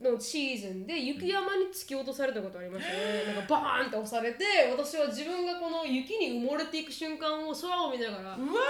[0.00, 3.34] のシーズンで雪山に突き落とされたことありましたね。
[3.34, 8.62] なんかバーンって押されて私は自分がこの雪に埋もれていく瞬間を空を見ながらうわ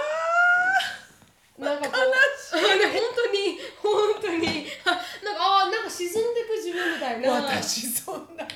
[1.57, 4.91] なんかこうね本当に本当にあ
[5.25, 8.49] なんかあーなんか沈んでく自分みたいーな私そんなの。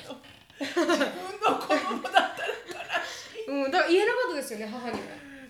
[0.60, 0.96] 自分の
[1.58, 2.32] 子供だったら
[3.48, 4.98] うん、だから言えなかったですよね母には。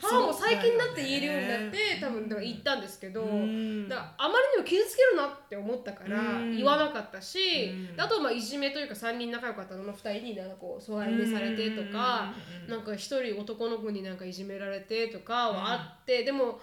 [0.01, 3.89] 母も最近になって言えるようになって、ね多分だから言ったんですけど、うん。
[3.89, 6.57] だあまりにも傷つけるなって思ったからうん。
[6.57, 7.39] 言わなかったし、
[7.71, 7.97] うん。
[7.97, 12.33] であとまあいじめというか3人仲良かったのの2人になんかこう疎外にされてとか、
[12.67, 12.71] うん。
[12.71, 16.59] なんか1人男の子になんかいじめられてとかはあって、でも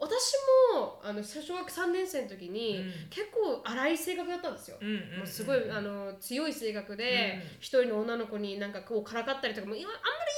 [0.00, 0.32] 私
[0.74, 2.92] もあの小学3年生の時に、うん。
[3.10, 4.76] 結構荒い性格だったんですよ。
[4.80, 7.58] うんうんうんもうすごいあの強い性格でうん。
[7.58, 9.88] 一、人の女の子になんかこうからかったりとかもあんま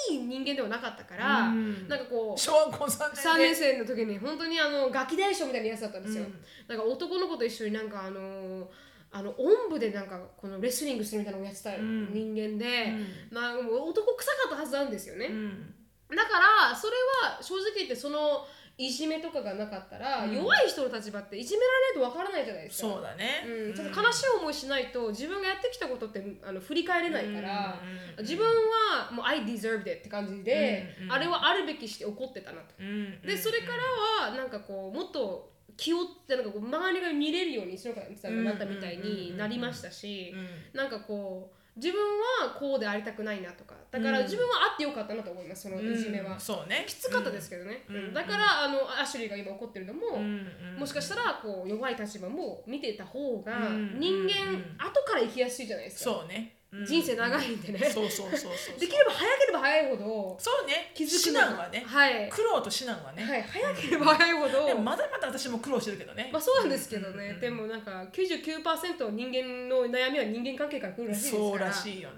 [0.09, 1.89] りいい人間ではなかったから、うん。
[1.89, 6.35] なんかこう小学校3 3年年生の時に本当にあのガキ大将みたいなやつだったんですよ、うん。
[6.67, 8.71] なんか男の子と一緒になんかあの
[9.13, 12.13] あのおんぶでなんかこのレスリングするみたいなのをやってたん。
[12.13, 12.95] 人間で、
[13.31, 15.75] まあ、もう男臭かったはずなんですよね、うん。
[16.17, 16.39] だか
[16.71, 16.93] らそれ
[17.29, 18.47] は正直言ってその
[18.81, 20.35] いじめとかがなかったら、うん。
[20.35, 22.89] 弱い人の立場っていじめられないとわからないじゃないですか。
[22.89, 27.79] そうだね、うん、ちょっと悲しい思いしないと自分がやってきたことってあの振り返れないから、
[28.19, 28.25] うん。
[28.25, 32.75] 自分はもう I deserved it って感じで、うんうんあれはあるべきして怒ってたなと。
[32.81, 40.79] うんでそれからはなんかこうもっと気をってなんかこう周りが見れるように篠川さんがなったみたいになりましたしうん。
[40.79, 42.01] なんかこう自分
[42.45, 44.25] はこうでありたくないなとかだからうん。
[44.25, 46.85] 自分はあってよかったなと思いますそのいじめは、うんそうね。
[46.87, 47.97] きつかったですけどね、うん。
[47.97, 48.15] うん。
[48.15, 50.47] だからあのアシュリーが今怒ってるのも、うんうん
[50.79, 60.93] もしかしたらこう弱い立場も見てた方がうん人間うん後から生きやすいじゃないですか、そうね、うん人生長いんでね、そうそうそうそうできれば早ければ早いほどそうね。
[60.95, 61.83] 気づく指南はね。
[61.85, 71.43] はい、苦労と指南はね、はい、早ければ早いほど、まだまだ私も苦労してるけどね、まあそうなんですけどね、でもなんか99%人間の悩みは人間関係から来るらしいですから。
[71.43, 72.17] そうらしいよね、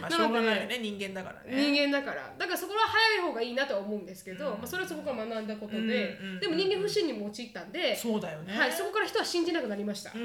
[0.00, 0.78] まあしょうがないよね。
[0.82, 1.56] 人間だからね。
[1.56, 2.34] 人間だから。
[2.38, 8.54] だからそこは早い方がいいなとは思うんですけど、まあ、それはそこから学んだことで、でも人間不信にも陥ったんで、そうだよね。
[8.58, 10.12] はい、そこから人は信じなくなりました、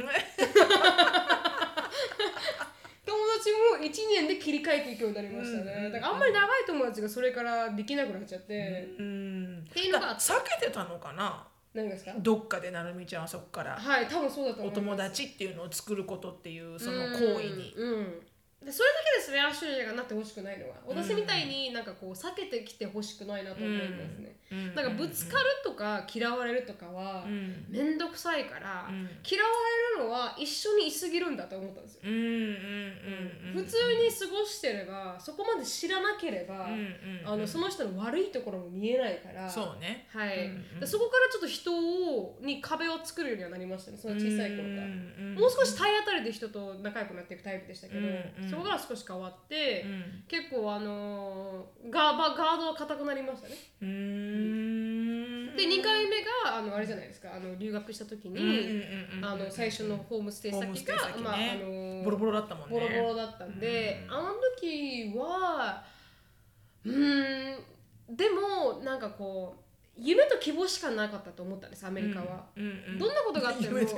[3.80, 11.46] 1年で切り替えていくようになりましたね、うんうんだからあんまり長い友達がそれからできなくなっちゃって、うんっていうのがだ避けてたのかな。
[11.74, 12.14] 何ですか？
[12.18, 13.76] どっかでなるみちゃんはそこから。
[13.78, 14.82] はい多分そうだとお思います。
[14.82, 17.74] 友達っていうのを作ることっていうその行為に。
[17.78, 18.22] うん、うん
[18.66, 20.76] でそれだけですねアッシュリーがなってほしくないのは。
[20.86, 24.76] 私みたいになんかこう避けてきてほしくないなと思いますね、うん。
[24.76, 27.66] なんかぶつかるとか嫌われるとかはうん。
[27.70, 29.10] 面倒くさいから、うん。
[29.24, 29.49] 嫌わ
[29.97, 32.20] れるのは一緒にいすぎるんだと思ったんですよ、うん
[33.53, 36.68] 普通に過ごしてればそこまで知らなければ、
[37.26, 39.49] あのその人の悪いところも見えないから。
[39.49, 40.07] そうね。
[40.10, 40.80] はい、うんうん。
[40.80, 43.97] でそこからちょっと人をに壁を作るようにはなりましたね。
[43.97, 48.01] その小さい頃から、うんもう少し体当たりで人と仲良くなっていくタイプでしたけど、
[48.50, 50.24] そこから少し変わって、うん。
[50.28, 53.56] 結構あのーガーバガードは硬くなりましたね。
[53.80, 53.86] で
[55.66, 57.34] 2回目があのあれじゃないですか。
[57.36, 58.84] あの留学した時に、
[59.50, 61.14] 最初のホームステイ先が、ね。
[61.24, 62.80] まああのーボロボロだったもんね。
[62.80, 64.16] ボロボロだったんで、うん。
[64.16, 65.84] あの時は
[66.86, 69.68] うーんでもなんかこう
[70.02, 72.45] 夢と希望しかなかったと思ったんですアメリカは。
[72.56, 73.97] うんうんどんなことがあっても夢と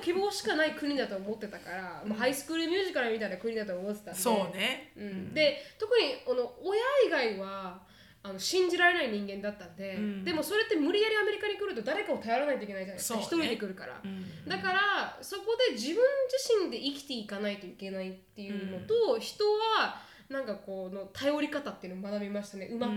[0.00, 0.30] 希望。
[0.30, 4.20] しかない国だと思ってたから、まあ、ハイスクールミュージカルみたいな国だと思ってたんで。
[4.20, 4.92] そうね。
[4.96, 7.80] うん、で特にあの親以外は
[8.22, 10.24] あの信じられない人間だったんで、うん。
[10.24, 13.24] でもそれって無理やりアメリカに来ると誰かを頼らないといけないじゃないですか、ね。
[13.24, 14.48] 一人で来るから、うん。
[14.48, 22.92] だからそこで自分自身で生きていかないといけないっていうのと、人はなんかこうの頼り方っていうのを学びましたねうまく、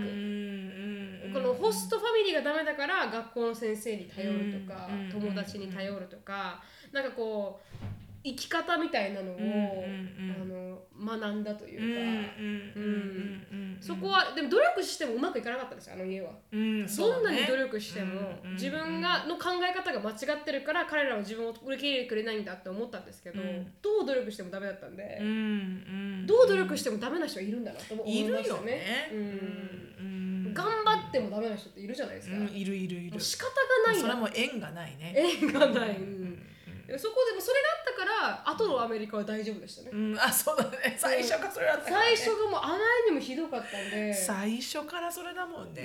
[1.32, 6.60] このホストファミリーがダメだから学校の先生に頼るとか、友達に頼るとか、
[6.92, 10.60] なんかこう生き方みたいなのを、うんうんあの
[11.02, 11.84] 学んだというか、
[12.38, 16.30] うんうんそこはでも努力してもうまくいかなかったんですよあの家は。
[16.52, 23.72] うんどんなに努力しても、うん自分がの考え方が間違ってるから彼らは自分を受け入れてくれないんだって思ったんですけど、うん。
[23.80, 28.66] どう努力してもダメだったんで、うんうんどう努力してもダメな人はいるんだなと思いましたね。
[28.66, 29.10] ね。
[29.12, 29.18] うん
[29.98, 30.54] うん。
[30.54, 32.36] 頑張ってもダメな人っているじゃないですか。
[32.36, 33.18] うんいるいるいる。
[33.18, 35.14] 仕方がないそれなも縁がないね。
[35.16, 40.18] 縁がない、ううんんそこでもそれがあったから後のアメリカは大丈夫でしたね、うん。
[40.18, 40.96] あそうだね。
[40.96, 42.16] 最初がそれだったからね。
[42.16, 42.78] 最初がもうあま
[43.08, 44.14] りにもひどかったんで。
[44.14, 45.82] 最初からそれだもんね。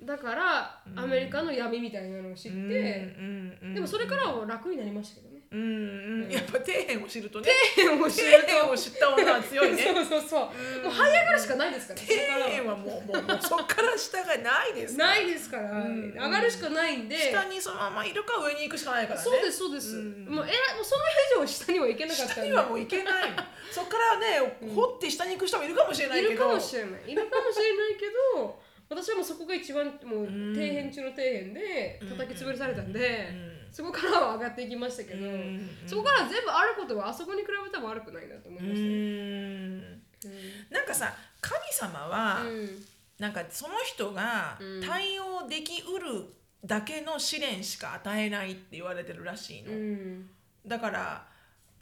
[0.00, 0.06] うん。
[0.06, 3.74] だからアメリカの闇みたいなのを知って、うん。
[3.74, 6.30] でもそれからは楽になりましたけどねうんうん。
[6.30, 7.50] やっぱ底辺を知るとね。
[7.76, 9.82] 面底辺を知った女は強いね。
[9.92, 15.08] そうそうそう、もう這い上がるしかないですから、そこ底辺はもうもうもうそっから下がないですから。
[15.10, 19.24] ないですから、ん上がるしかないんで、下にそのままいるか上に行くしかないからね。
[19.24, 20.24] そうですそうです、うん。
[20.26, 21.04] もうえらもうその
[21.38, 23.30] 以上下には行けなかった下にはもう行けない。
[23.30, 23.36] の
[23.70, 27.02] そっからね掘って下に行く人もいるかもしれないいるけどかもしれない。
[27.06, 35.68] いるかもしれないけど私はもうそこが一番もううん底辺中の底辺で叩き潰されたんで、うんそこからは上がっていきましたけど、うん。
[35.86, 40.28] そこから全部あることはあそこに比べたら悪くないなと思いうました。
[40.28, 40.32] ね。
[40.68, 40.74] ん。
[40.74, 42.84] なんかさ神様は、うん
[43.18, 44.82] なんかその人がうん。
[44.82, 46.24] 対応できうる
[46.64, 50.28] だけの試練しか与えないって言われてるらしいの、うん。
[50.66, 51.26] だから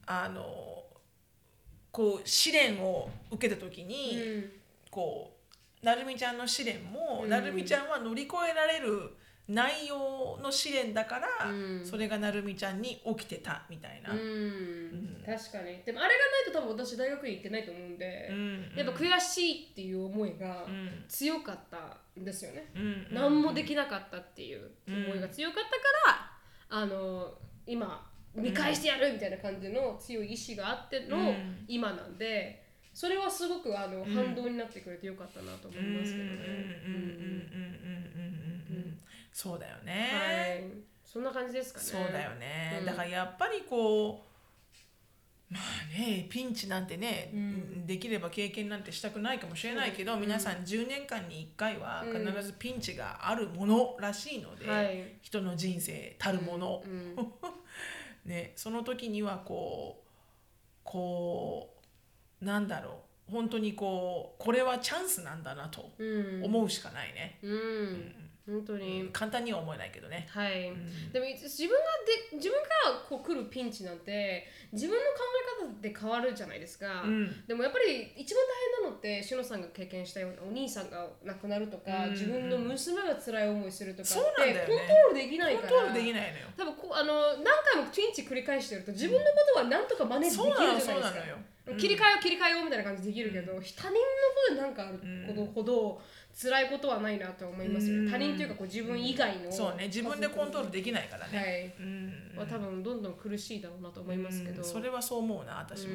[0.07, 0.45] あの
[1.91, 4.53] こう試練を受けた時に、うん。
[4.91, 5.33] こ
[5.83, 7.31] うなるみちゃんの試練も、うん。
[7.31, 9.17] なるみちゃんは乗り越えられる
[9.51, 11.85] 内容の試練だから、うん。
[11.85, 14.13] それがなるみちゃんに起きてたみたいな。
[14.13, 15.23] うん。
[15.27, 15.83] 確かに。
[15.85, 18.73] でもあれがないと多分私大学に行ってないと思うんで、うん。
[18.77, 21.05] やっぱ悔しいっていう思いがうん。
[21.09, 25.77] 強かったんですよね、うん何もできなかったっていう思いが強かったか
[26.71, 27.33] ら、あの
[27.67, 31.65] 今見返してやるみたいな感じの強い意志があってのうん。
[31.67, 36.31] 今なんでそれはすごくあの反動になってくれてよかったなと思いますけどね。
[39.33, 41.85] そうだよね、はい、そんな感じですかね。
[41.87, 44.31] そうだよね、うん、だからやっぱりこう
[45.53, 56.85] まあねピンチなんてね、うん、できれば経験なんてしたくないかもしれないけど、うん、皆さん10年間に1回は必ずピンチがあるものらしいので、はい、人の人生たるもの、
[58.25, 60.09] ね、その時にはこう
[60.85, 61.75] こ
[62.41, 62.95] うなんだろう。
[63.31, 65.93] 本当にこうこれはチャンスなんだなと
[66.43, 67.39] 思うしかないね。
[67.43, 68.30] うん、うん。
[68.51, 70.27] 本当に、簡単には思えないけどね。
[70.31, 71.13] はい、ん。
[71.13, 71.77] でも自分が
[72.31, 75.19] で自分からこう来るピンチなんて自分の考
[75.63, 77.47] え方で変わるじゃないですか、うん。
[77.47, 82.11] でもやっぱり一番大変なのってしのさんが経験したようなお兄さんが亡くなるとか、うん。
[82.11, 84.61] 自分の娘が辛い思いするとかってそうなんだよね。
[84.67, 85.69] コントロールできないから。
[85.69, 86.47] コントロールできないのよ。
[86.57, 90.95] 多分こうあの何回もピンチ繰り返してると自分のことは何とかマネージできるじゃないですか。
[91.79, 94.03] 切り替えよう切り替えようみたいな感じでできるけど、他人のこ
[94.49, 96.01] とで何かあることほど
[96.33, 98.11] 辛いことはないなと思いますよ、うん。
[98.11, 99.87] 他人というかこう自分以外のそうね。
[99.87, 101.39] 自分でコントロールできないからね。
[101.39, 101.75] はい。
[101.79, 102.39] うん。
[102.39, 104.65] は多分どんどん苦しいだろうなと思いますけど、うん。
[104.65, 105.95] それはそう思うな私も。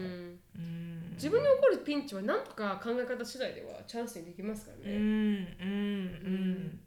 [1.13, 4.95] 自分に起こるピンチは何とか考え方次第ではチャンスにできますからね。
[4.95, 5.03] うん。
[5.03, 6.79] うん。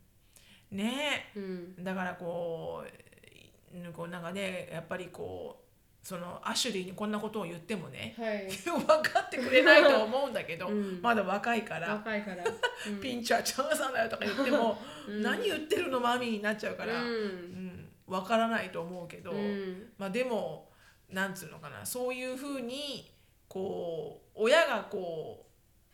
[0.73, 0.77] うん。
[0.77, 1.33] ね。
[1.35, 1.85] うん。
[1.85, 5.68] だからこうこうなんかねやっぱりこう
[6.09, 11.03] そのアシュリーにこんなことを言ってもねはい、 分かってくれないと思うんだけど、うん。
[11.03, 12.43] まだ若いから、若いから。
[12.87, 12.99] うん。
[12.99, 15.23] ピンチはチャンスなんだよとか言っても、うん。
[15.23, 17.27] 何言ってるのマミーになっちゃうから、ううん
[17.67, 19.93] ん分からないと思うけど、うん。
[19.99, 20.71] まあでも
[21.11, 23.13] なんつうのかなそういうふうに
[23.47, 25.45] こう親がこ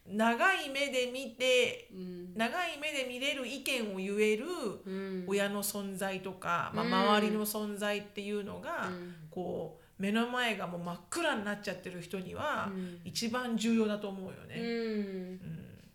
[0.07, 2.35] う長い目で見てうん。
[2.37, 4.45] 長い目で見れる意見を言える
[4.87, 5.25] うん。
[5.27, 9.17] 親の存在とか、まあ、うん周りの存在っていうのが、うん。
[9.29, 13.01] こう目の前がもう真っ暗になっちゃってる人にはうん。
[13.05, 14.57] 一番重要だと思うようね。
[14.57, 14.61] ん。
[14.61, 14.67] う
[15.35, 15.41] ん。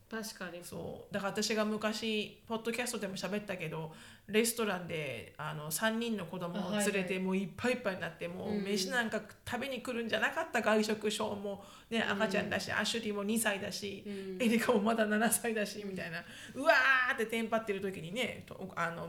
[0.09, 0.63] 確かに。
[0.63, 1.13] そう。
[1.13, 3.91] だから私が昔ポッドキャストでも喋ったけど
[4.27, 8.63] レストランであの3人の子供を連れてもういっぱいいっぱいになってもううん。
[8.63, 14.41] 飯なんか食べに来るんじゃなかった外食ショーも、ね、赤ちゃんだし、アシュリーも2歳だし、うん。
[14.41, 16.23] エリカもまだ7歳だしみたいな。
[16.55, 19.07] うわーってテンパってる時にねとあの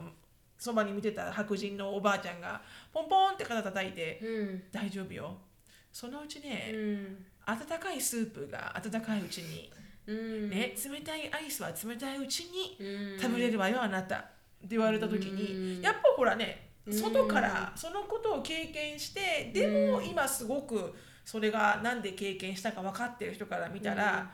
[0.61, 2.61] そばに見てた白人のおばあちゃんが
[2.93, 5.39] ポンポンって肩叩いてうん「大丈夫よ」
[5.91, 7.27] そのうちね、うん。
[7.47, 9.73] 温かいスープが温かいうちに、
[10.07, 10.51] うん。
[10.51, 13.21] ね、冷たいアイスは冷たいうちにうん。
[13.21, 14.17] 食べれるわよあなた。
[14.17, 14.21] っ
[14.61, 15.83] て言われた時に、うん。
[15.83, 16.93] やっぱほらねうん。
[16.93, 20.95] 外からそのことを経験してでも今すごく
[21.25, 24.31] それがなんで経験したか分かってる人から見たら、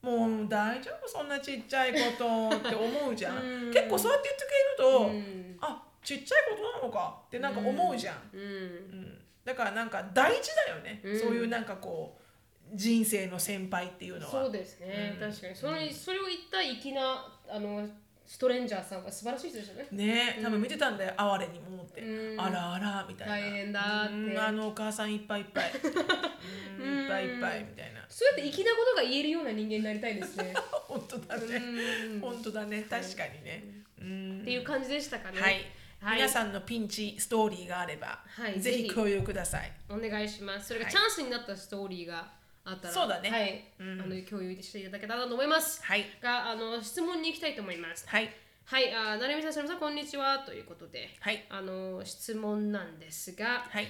[0.00, 3.72] もう大丈夫そんなちっちゃいことって思うじゃん、うん。
[3.72, 5.58] 結構そうやって言ってくれると、うん。
[5.60, 8.40] あちっちゃいことなのかってなんか思うじゃん、うん。
[8.40, 9.18] うん。
[9.44, 11.20] だからなんか大事だよね、うん。
[11.20, 14.30] そういうなんかこう人生の先輩っていうのは。
[14.30, 15.56] そうですね、うん確かに。
[15.56, 17.88] そのそれを言った粋なあの
[18.28, 19.88] ストレンジャーさんは素晴らしい人ですよね。
[19.90, 22.38] ね多分見てたんだよ哀れにも思って、うん。
[22.38, 23.34] あらあらみたいな。
[23.34, 24.14] 大変だって。
[24.14, 25.72] うんあのお母さんいっぱいいっぱい、
[26.78, 28.04] うんいっぱいいっぱいみたいな。
[28.06, 30.52] そうやって粋なことが言えるような人間になりたいですね。
[30.86, 32.20] 本当だうねん。
[32.20, 32.82] 本当だね。
[32.82, 33.64] 確かにね、
[33.98, 34.40] うん。
[34.42, 35.40] っていう感じでしたかね。
[35.40, 35.64] はい、
[36.02, 36.16] はい。
[36.16, 38.60] 皆さんのピンチストーリーがあれば、はい。
[38.60, 38.90] ぜぜひひ。
[38.90, 39.72] 共有ください。
[39.88, 40.68] お願いします。
[40.68, 40.92] それがはい。
[40.92, 42.30] チャンスになったストーリーが
[42.68, 43.30] あったらそうだね。
[43.30, 44.00] はい、うん。
[44.02, 45.82] あの共有していただけたらと思います。
[45.82, 46.04] はい。
[46.22, 48.06] があの質問に行きたいと思います。
[48.06, 48.30] はい。
[48.64, 48.94] はい。
[48.94, 50.40] あなるみさんしのさんこんにちは。
[50.40, 51.08] ということで。
[51.20, 51.46] はい。
[51.48, 53.64] あの質問なんですが。
[53.70, 53.86] はい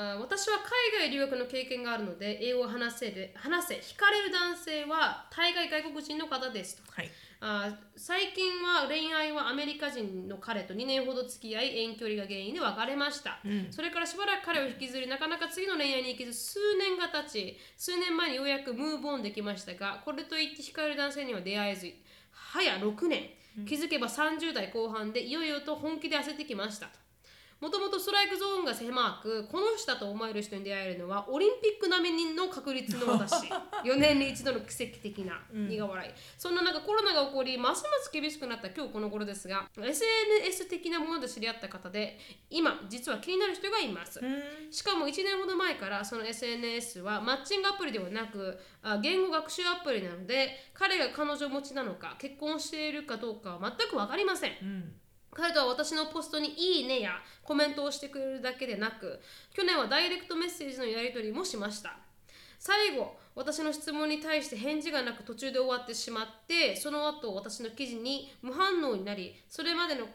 [0.00, 0.58] あ私は
[0.94, 7.10] 海外留学の経験があるので英語を話せる話せ惹かれる男性は大概外国人の方ですとはい。
[7.42, 13.68] あ最近は恋愛はアメリカ人の彼と2年ほど付き合い遠距離が原因で別れました、うん。
[13.70, 21.92] それからしばらく彼を引きずりなかなか次の恋愛に行けず数年が経ち数年前にようやくムーブオンできましたがこれといって惹かれる男性には出会えず
[22.30, 23.30] 早6年。
[23.66, 26.92] 気づけば30代後半でいよいよと本気で焦ってきましたと
[27.60, 33.48] もともとストライクゾーンが狭くこの人だと思える人に出会えるのはオリンピック並みの確率の私。
[33.84, 42.18] 4年に一度の奇跡的な苦笑い、そんな中コロナが起こりますます厳しくなった今日この頃ですが SNS 的なもので知り合った方で
[42.50, 44.20] 今実は気になる人がいます、
[44.70, 54.52] しかも1年ほど前からその SNS はマッチングアプリではなくあ言語学習アプリなので彼が彼女持ちなのか結婚しているかどうかは全く分かりません。
[54.62, 54.92] うん
[55.32, 57.12] 彼とは私のポストにいいねや
[57.42, 59.20] コメントをしてくれるだけでなく
[59.52, 61.96] 去年はダイレクトメッセージのやり取りもしました。
[62.58, 70.06] 最後私の質問に対して返事がなく途中で終わってしまってその後私の記事に無反応になりそれまでの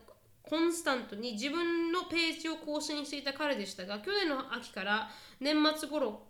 [0.43, 5.09] コンスタントに自分のページを更新していた彼でしたが去年の秋から
[5.39, 6.21] 年末頃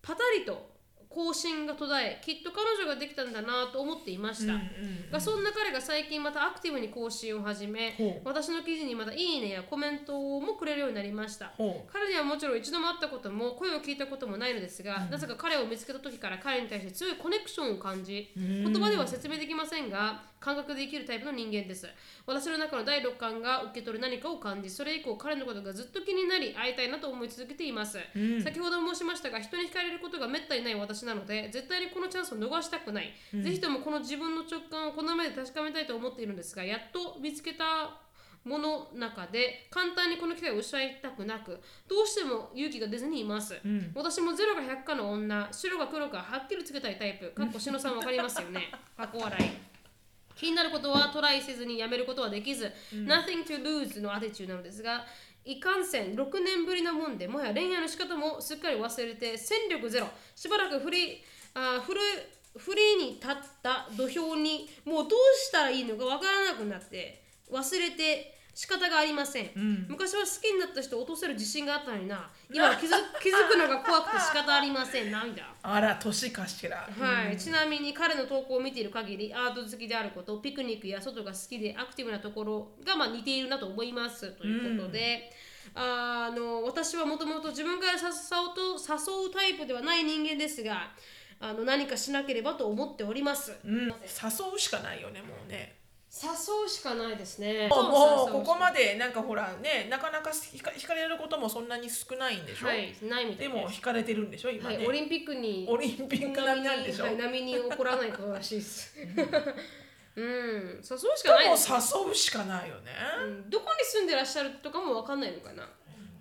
[0.00, 0.71] パタリと
[1.14, 4.62] 更新が途絶えきっと彼女ができたんだなと思っていました、うん
[5.10, 7.94] がそんな彼が最近またアクティブに更新を始め
[8.24, 11.52] 私の記事にまた「いいね」やコメントもくれるようになりました。
[11.56, 21.86] ほ彼にはもちろん一度も会ったことも声を聞いたこともないのですが、なぜか彼を見つけた時から彼に対して強いコネクションを感じ言葉では説明できませんが感覚で生きるタイプの人間です。
[22.26, 27.98] 私の中の第六感が受け取る何かを感じそれ以降彼のことがずっと気になり会いたいなと思い続けています、
[28.42, 38.00] 先ほど申しましたが人に惹かれることがめったにない私なので絶対にこのチャンスを逃したくない、ぜひともこの自分の直感をこの目で確かめたいと思っているんですがやっと見つけた
[38.44, 43.54] もの中で簡単にこの機会を失いたくなくどうしても勇気が出ずにいます、
[43.94, 48.72] 私も0が100かの女白が黒かはっきりつけたいタイプかっこしのさんわかりますよね。
[48.96, 49.71] かっこ笑い
[50.34, 55.04] 気になることはトライせずにやめることはできず、nothing to lose のアティチューなのですが
[55.44, 60.08] いかんせん6年ぶりなもんでもはや恋愛の仕方もすっかり忘れて戦力ゼロ。
[60.36, 61.16] しばらくフリー
[61.54, 62.00] あーフル
[62.56, 65.18] フリーに立った土俵にもうどう
[65.48, 72.30] したらいいのかわからなくなって忘れて仕方がありません、昔は好きになった人を落とせる自信があったのにな。
[72.52, 72.90] 今は気づ
[73.20, 76.88] 気づくのが怖くて仕方ありません涙あら年かしら。
[76.98, 84.32] はい、ちなみに彼の投稿を見ている限りアート好きであることピクニックや外が好きでアクティブなところがまあ似ているなと思います。
[84.32, 85.32] ということで、
[85.74, 90.92] あの私はもともと自分から誘うと誘うタイプではない人間ですが
[91.40, 93.92] あの何かしなければと思っております、うん、誘
[94.54, 95.81] うしかないよねもうね
[96.14, 97.68] 誘うしかないですね。
[97.68, 108.94] もうもうここまででなんかほらねなかなか惹か惹かれることもそんなに少ないんでしょ、はいないみたでいも惹かれてるんでしょ今ね、はい、オリンピックにオリンピック並みなんでしょ、はい、波に起こらないことらしいです。
[110.14, 112.92] うん誘うしでかないもです誘うしかないよね、
[113.24, 115.66] うんどこに住んでらっしゃるとかもわかんないのかな。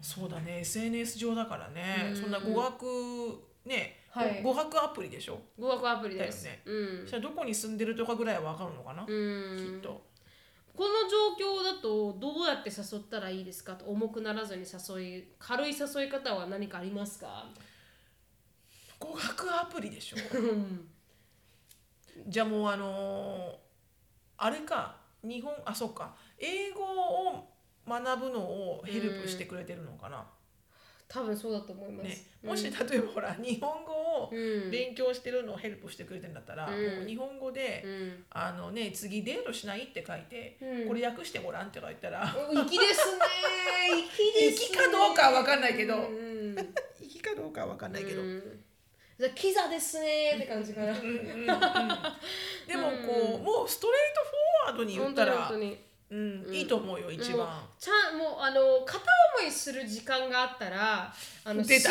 [0.02, 4.44] そうだね SNS 上だからね、そんな語学ね、はい。
[4.44, 5.40] 語学アプリでしょ？
[5.58, 6.62] 語学アプリです、だよね。
[6.66, 7.00] うん。
[7.02, 10.02] そしたらどこに住んでるとかぐらいはわかるのかな、うきんっと。
[10.76, 13.74] この状況だとどうやって誘ったらいいですか？
[13.76, 17.46] と重くならずに誘い軽い誘い方は何かありますか？
[19.00, 20.18] 語学アプリでしょ？
[22.28, 23.56] じゃあもうあのー
[24.38, 24.96] あれか。
[25.24, 26.16] 日本あそっか。
[26.40, 27.48] 英語を
[27.88, 30.26] 学ぶのをヘルプしてくれてるのかな、
[31.12, 34.36] 多分そうだと思います、ね、もし例えばほら 日本語をう
[34.68, 34.72] ん。
[34.72, 36.96] 勉強してるのをヘルプしてくれてるんだったら、うん。
[37.00, 38.26] もう日本語で、うん。
[38.30, 40.88] あのね次デートしないって書いて、うん。
[40.88, 43.26] これ訳してごらんって書いたら、お粋ですね。
[44.16, 44.78] 粋ですね。
[44.78, 45.98] 粋かどうかは分かんないけど。
[45.98, 46.56] うん
[47.02, 48.64] いいかどうかは分かんないけど、うん。
[49.20, 50.94] じゃあキザですねって感じかな。
[50.94, 51.08] でも
[53.06, 55.91] こう、もうストレートフォワードに言ったら本当に。
[56.12, 57.64] うん、いいと思うよ一もう番。
[57.80, 59.00] ちゃんもうあの片
[59.40, 61.14] 思いする時間があったら
[61.46, 61.86] あの進む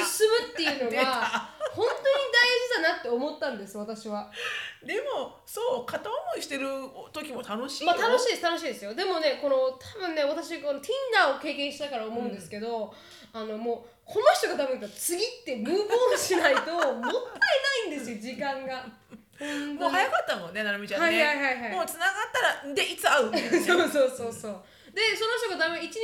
[0.52, 1.50] っていうの出がた。
[1.72, 4.30] 本当に大事だなって思ったんです私は。
[4.84, 6.66] でもそう片思いしてる
[7.14, 8.94] 時も楽しいよ、まあ楽しいです楽しいですよ。
[8.94, 12.92] でもねこの多分ね私この Tinder を経験したから思うんですけど、
[13.32, 18.84] あのもうこの人がダメだったら次ってムーブオンしないともったいないんですよ時間が。
[19.78, 21.72] もう早かったもんねなるみちゃんね、はいはいはいはい。
[21.72, 22.12] もうつながっ
[22.62, 23.60] たらでいつ会うみたいなね。
[23.60, 24.62] そうそうそうそう。
[24.92, 25.96] でその人がダメ1日で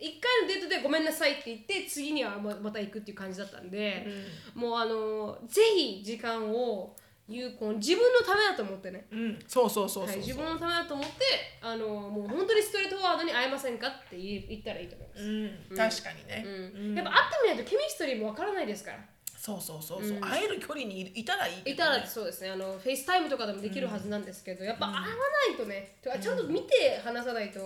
[0.00, 4.06] 1回のデートでごめんなさいって言って次にはままた行くっていう感じだったんで、
[4.54, 6.94] もうあのぜひ時間を
[7.28, 9.06] 有効に自分のためだと思ってね。
[9.10, 10.06] うん、そうそうそうそう。
[10.08, 11.12] はい、自分のためだと思って
[11.62, 16.44] あのもう本当にストレートフォワードに会えませんかって言ったらいいと思います、うん、確かにね、
[16.76, 16.94] うん。
[16.94, 18.98] やっぱ会ってみないとケミストリーもわからないですから
[19.42, 22.50] そうそうそうそう、会える距離にいたらいいけど、ね、たらそうですね。
[22.50, 25.08] あの FaceTime とかでもできるはずなんですけど、やっぱ会わな
[25.52, 27.58] いとね、てかちゃんと見て話さないと、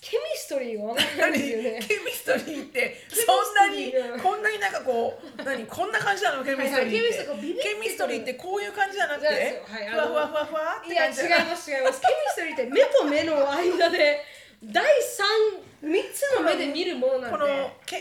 [0.00, 1.80] chemistry がわからないんですよね。
[1.86, 12.00] chemistry ってそんなに chemistry こんなになんかこう何こんな感じなの chemistry って、はいはいケミストリーってケミストリーってこういう感じじゃなくて、じゃないですよはいふわふわふわふわっいや違いて感じじゃます違います。
[12.00, 14.24] ケミストリーって目と目の間で
[14.64, 15.28] 第三
[15.82, 17.36] 三つの目で見るものなんで。
[17.36, 18.00] このけ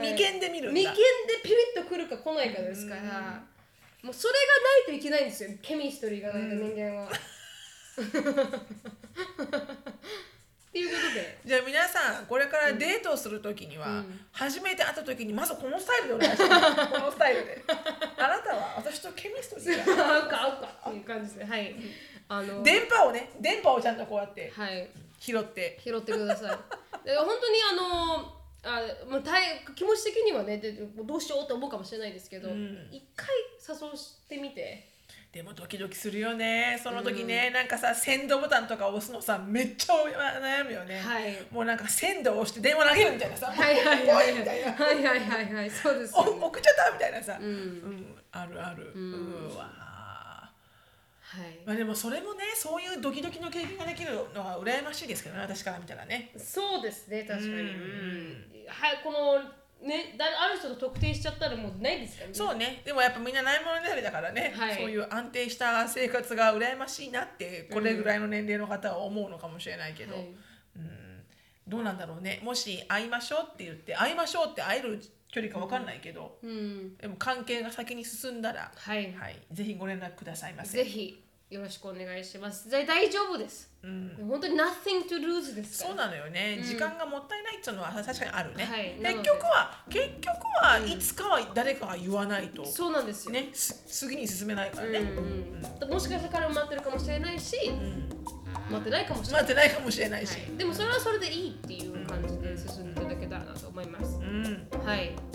[0.00, 1.00] 眉間で見るんだ、眉間で
[1.42, 3.42] ピリッとくるか来ないかですから、
[4.02, 4.38] もうそれが
[4.90, 5.50] ないといけないんですよ。
[5.62, 7.08] ケミストリーがないと人間は。
[10.70, 11.38] っていうことで。
[11.44, 16.76] じゃあ皆さんこれからデートをするときには、初めて会ったときにまずこのスタイルでお願いします。
[16.94, 17.62] このスタイルで。
[18.16, 20.42] あなたは私とケミストリー合がうか。
[20.42, 20.68] 合うか。
[20.88, 21.44] っていう感じで。
[21.44, 21.74] はい。
[22.28, 24.88] あの電波をね電波をちゃんとこうやってはい。
[25.18, 25.78] 拾って。
[25.84, 27.04] 拾ってください。
[27.04, 29.42] で本当にあのあまあ、大
[29.74, 32.48] 気持ち的にはねでどうしようと思うかもしれないですけど、
[32.90, 33.28] 一回
[33.68, 34.86] 誘してみて。
[35.32, 36.80] でもドキドキするよね。
[36.82, 41.46] その時ね、なんかさセンドボタンとか押すのさめっちゃ悩むよね、はい。
[41.52, 44.24] もうなんかセンドを押して電話投げるみたいなさはいはいはいはい。
[44.24, 46.20] はいはいはいそうですね。
[46.20, 47.46] 送っちゃったみたいなさ、うん。
[47.46, 49.68] うんあるある、うわ
[51.30, 51.60] はい。
[51.64, 56.32] まあでもそれもねそういうドキドキの経験ができるのは羨ましいですけどね私から見たらね。
[56.36, 57.56] そうですね確かに、うん。
[57.56, 58.44] うん。
[58.66, 59.38] はいこの
[59.86, 62.34] ねだある人と特定しちゃったらもうないですからね。
[62.34, 62.82] そうね。
[62.84, 64.76] でもやっぱみんなないものねだりだからね、はい。
[64.76, 70.24] そういう安定した生活が羨ましいなってこれぐらいの年齢の方は思うのかもしれないけど、はい。
[70.76, 71.20] うん。
[71.68, 72.40] どうなんだろうね。
[72.42, 75.00] もし会いましょうって言って会いましょうって会える
[75.30, 76.96] 距離か分かんないけど、うん。
[76.96, 80.78] でも関係が先に進んだら、はい、はい、ぜひご連絡くださいませ。
[80.78, 82.70] ぜひよろしくお願いします。
[82.70, 84.16] 大大丈夫です、うん。
[84.28, 85.90] 本当に nothing to lose ですから。
[85.90, 88.94] そうなのよね、時間がもったいないっていうのは確かにあるね、はい。
[89.00, 97.56] 結局は結局はいつかは誰かが言わないと、そうなんですよ、ねす次に進めないからね、うんうん、もしかしたら彼も待ってるかもしれないし、
[98.70, 100.56] 待ってないかもしれない、待ってないかもしれないし、はい。
[100.56, 104.09] でもそれはそれでいいっていう感じで進んでいただけたらなと思います、うん
[104.84, 105.29] はい。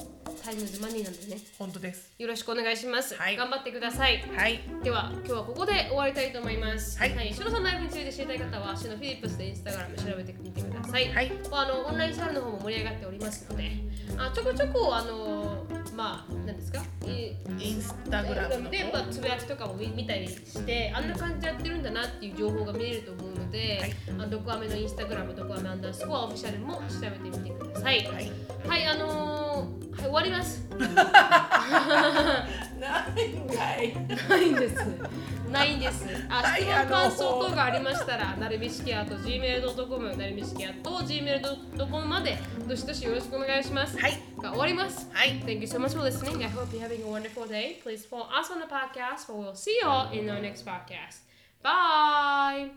[0.46, 1.42] Time is money なんでね。
[1.58, 2.14] 本当です。
[2.20, 3.36] よろしくお願いします、はい。
[3.36, 4.24] 頑張ってください。
[4.38, 4.60] はい。
[4.84, 7.00] では今日はここで終わりたいと思います。
[7.00, 7.34] はい。
[7.34, 11.12] シノさんのライブについて知りたい方は、シノフィリップスでインスタグラム調べてみてください。
[11.12, 11.32] はい。
[11.52, 13.72] あのオンラインサロンの方も盛り上がっておりますので、
[14.20, 15.66] あちょこちょこあの
[15.96, 16.84] まあ何ですか？
[17.08, 23.94] いインスタグラムので、まあ、つぶやきとかも見見たりしてあんな感じでやってるんだなっていう情報が見れると思うので、はい。
[24.10, 28.06] あのドクアメのインスタグラムドクアメアンダースコアオフィシャルも調べてみてください。
[28.06, 28.32] はい。
[28.68, 30.66] はい、あのーはい終わります。
[32.80, 33.94] ないんかい
[34.30, 34.86] ないんです。
[35.52, 36.06] ないんです。
[36.30, 43.98] あ、はい質問感想等がありましたら、なるみしきあと gmail.com、なるみしきあと gmail.com までどしどしよろしくお願いします。
[43.98, 45.10] はいが終わります。
[45.14, 46.44] はい Thank you so much for listening.
[46.44, 47.82] I hope you're having a wonderful day.
[47.84, 51.24] Please follow us on the podcast, or we'll see you all in our next podcast.
[51.64, 52.72] Bye.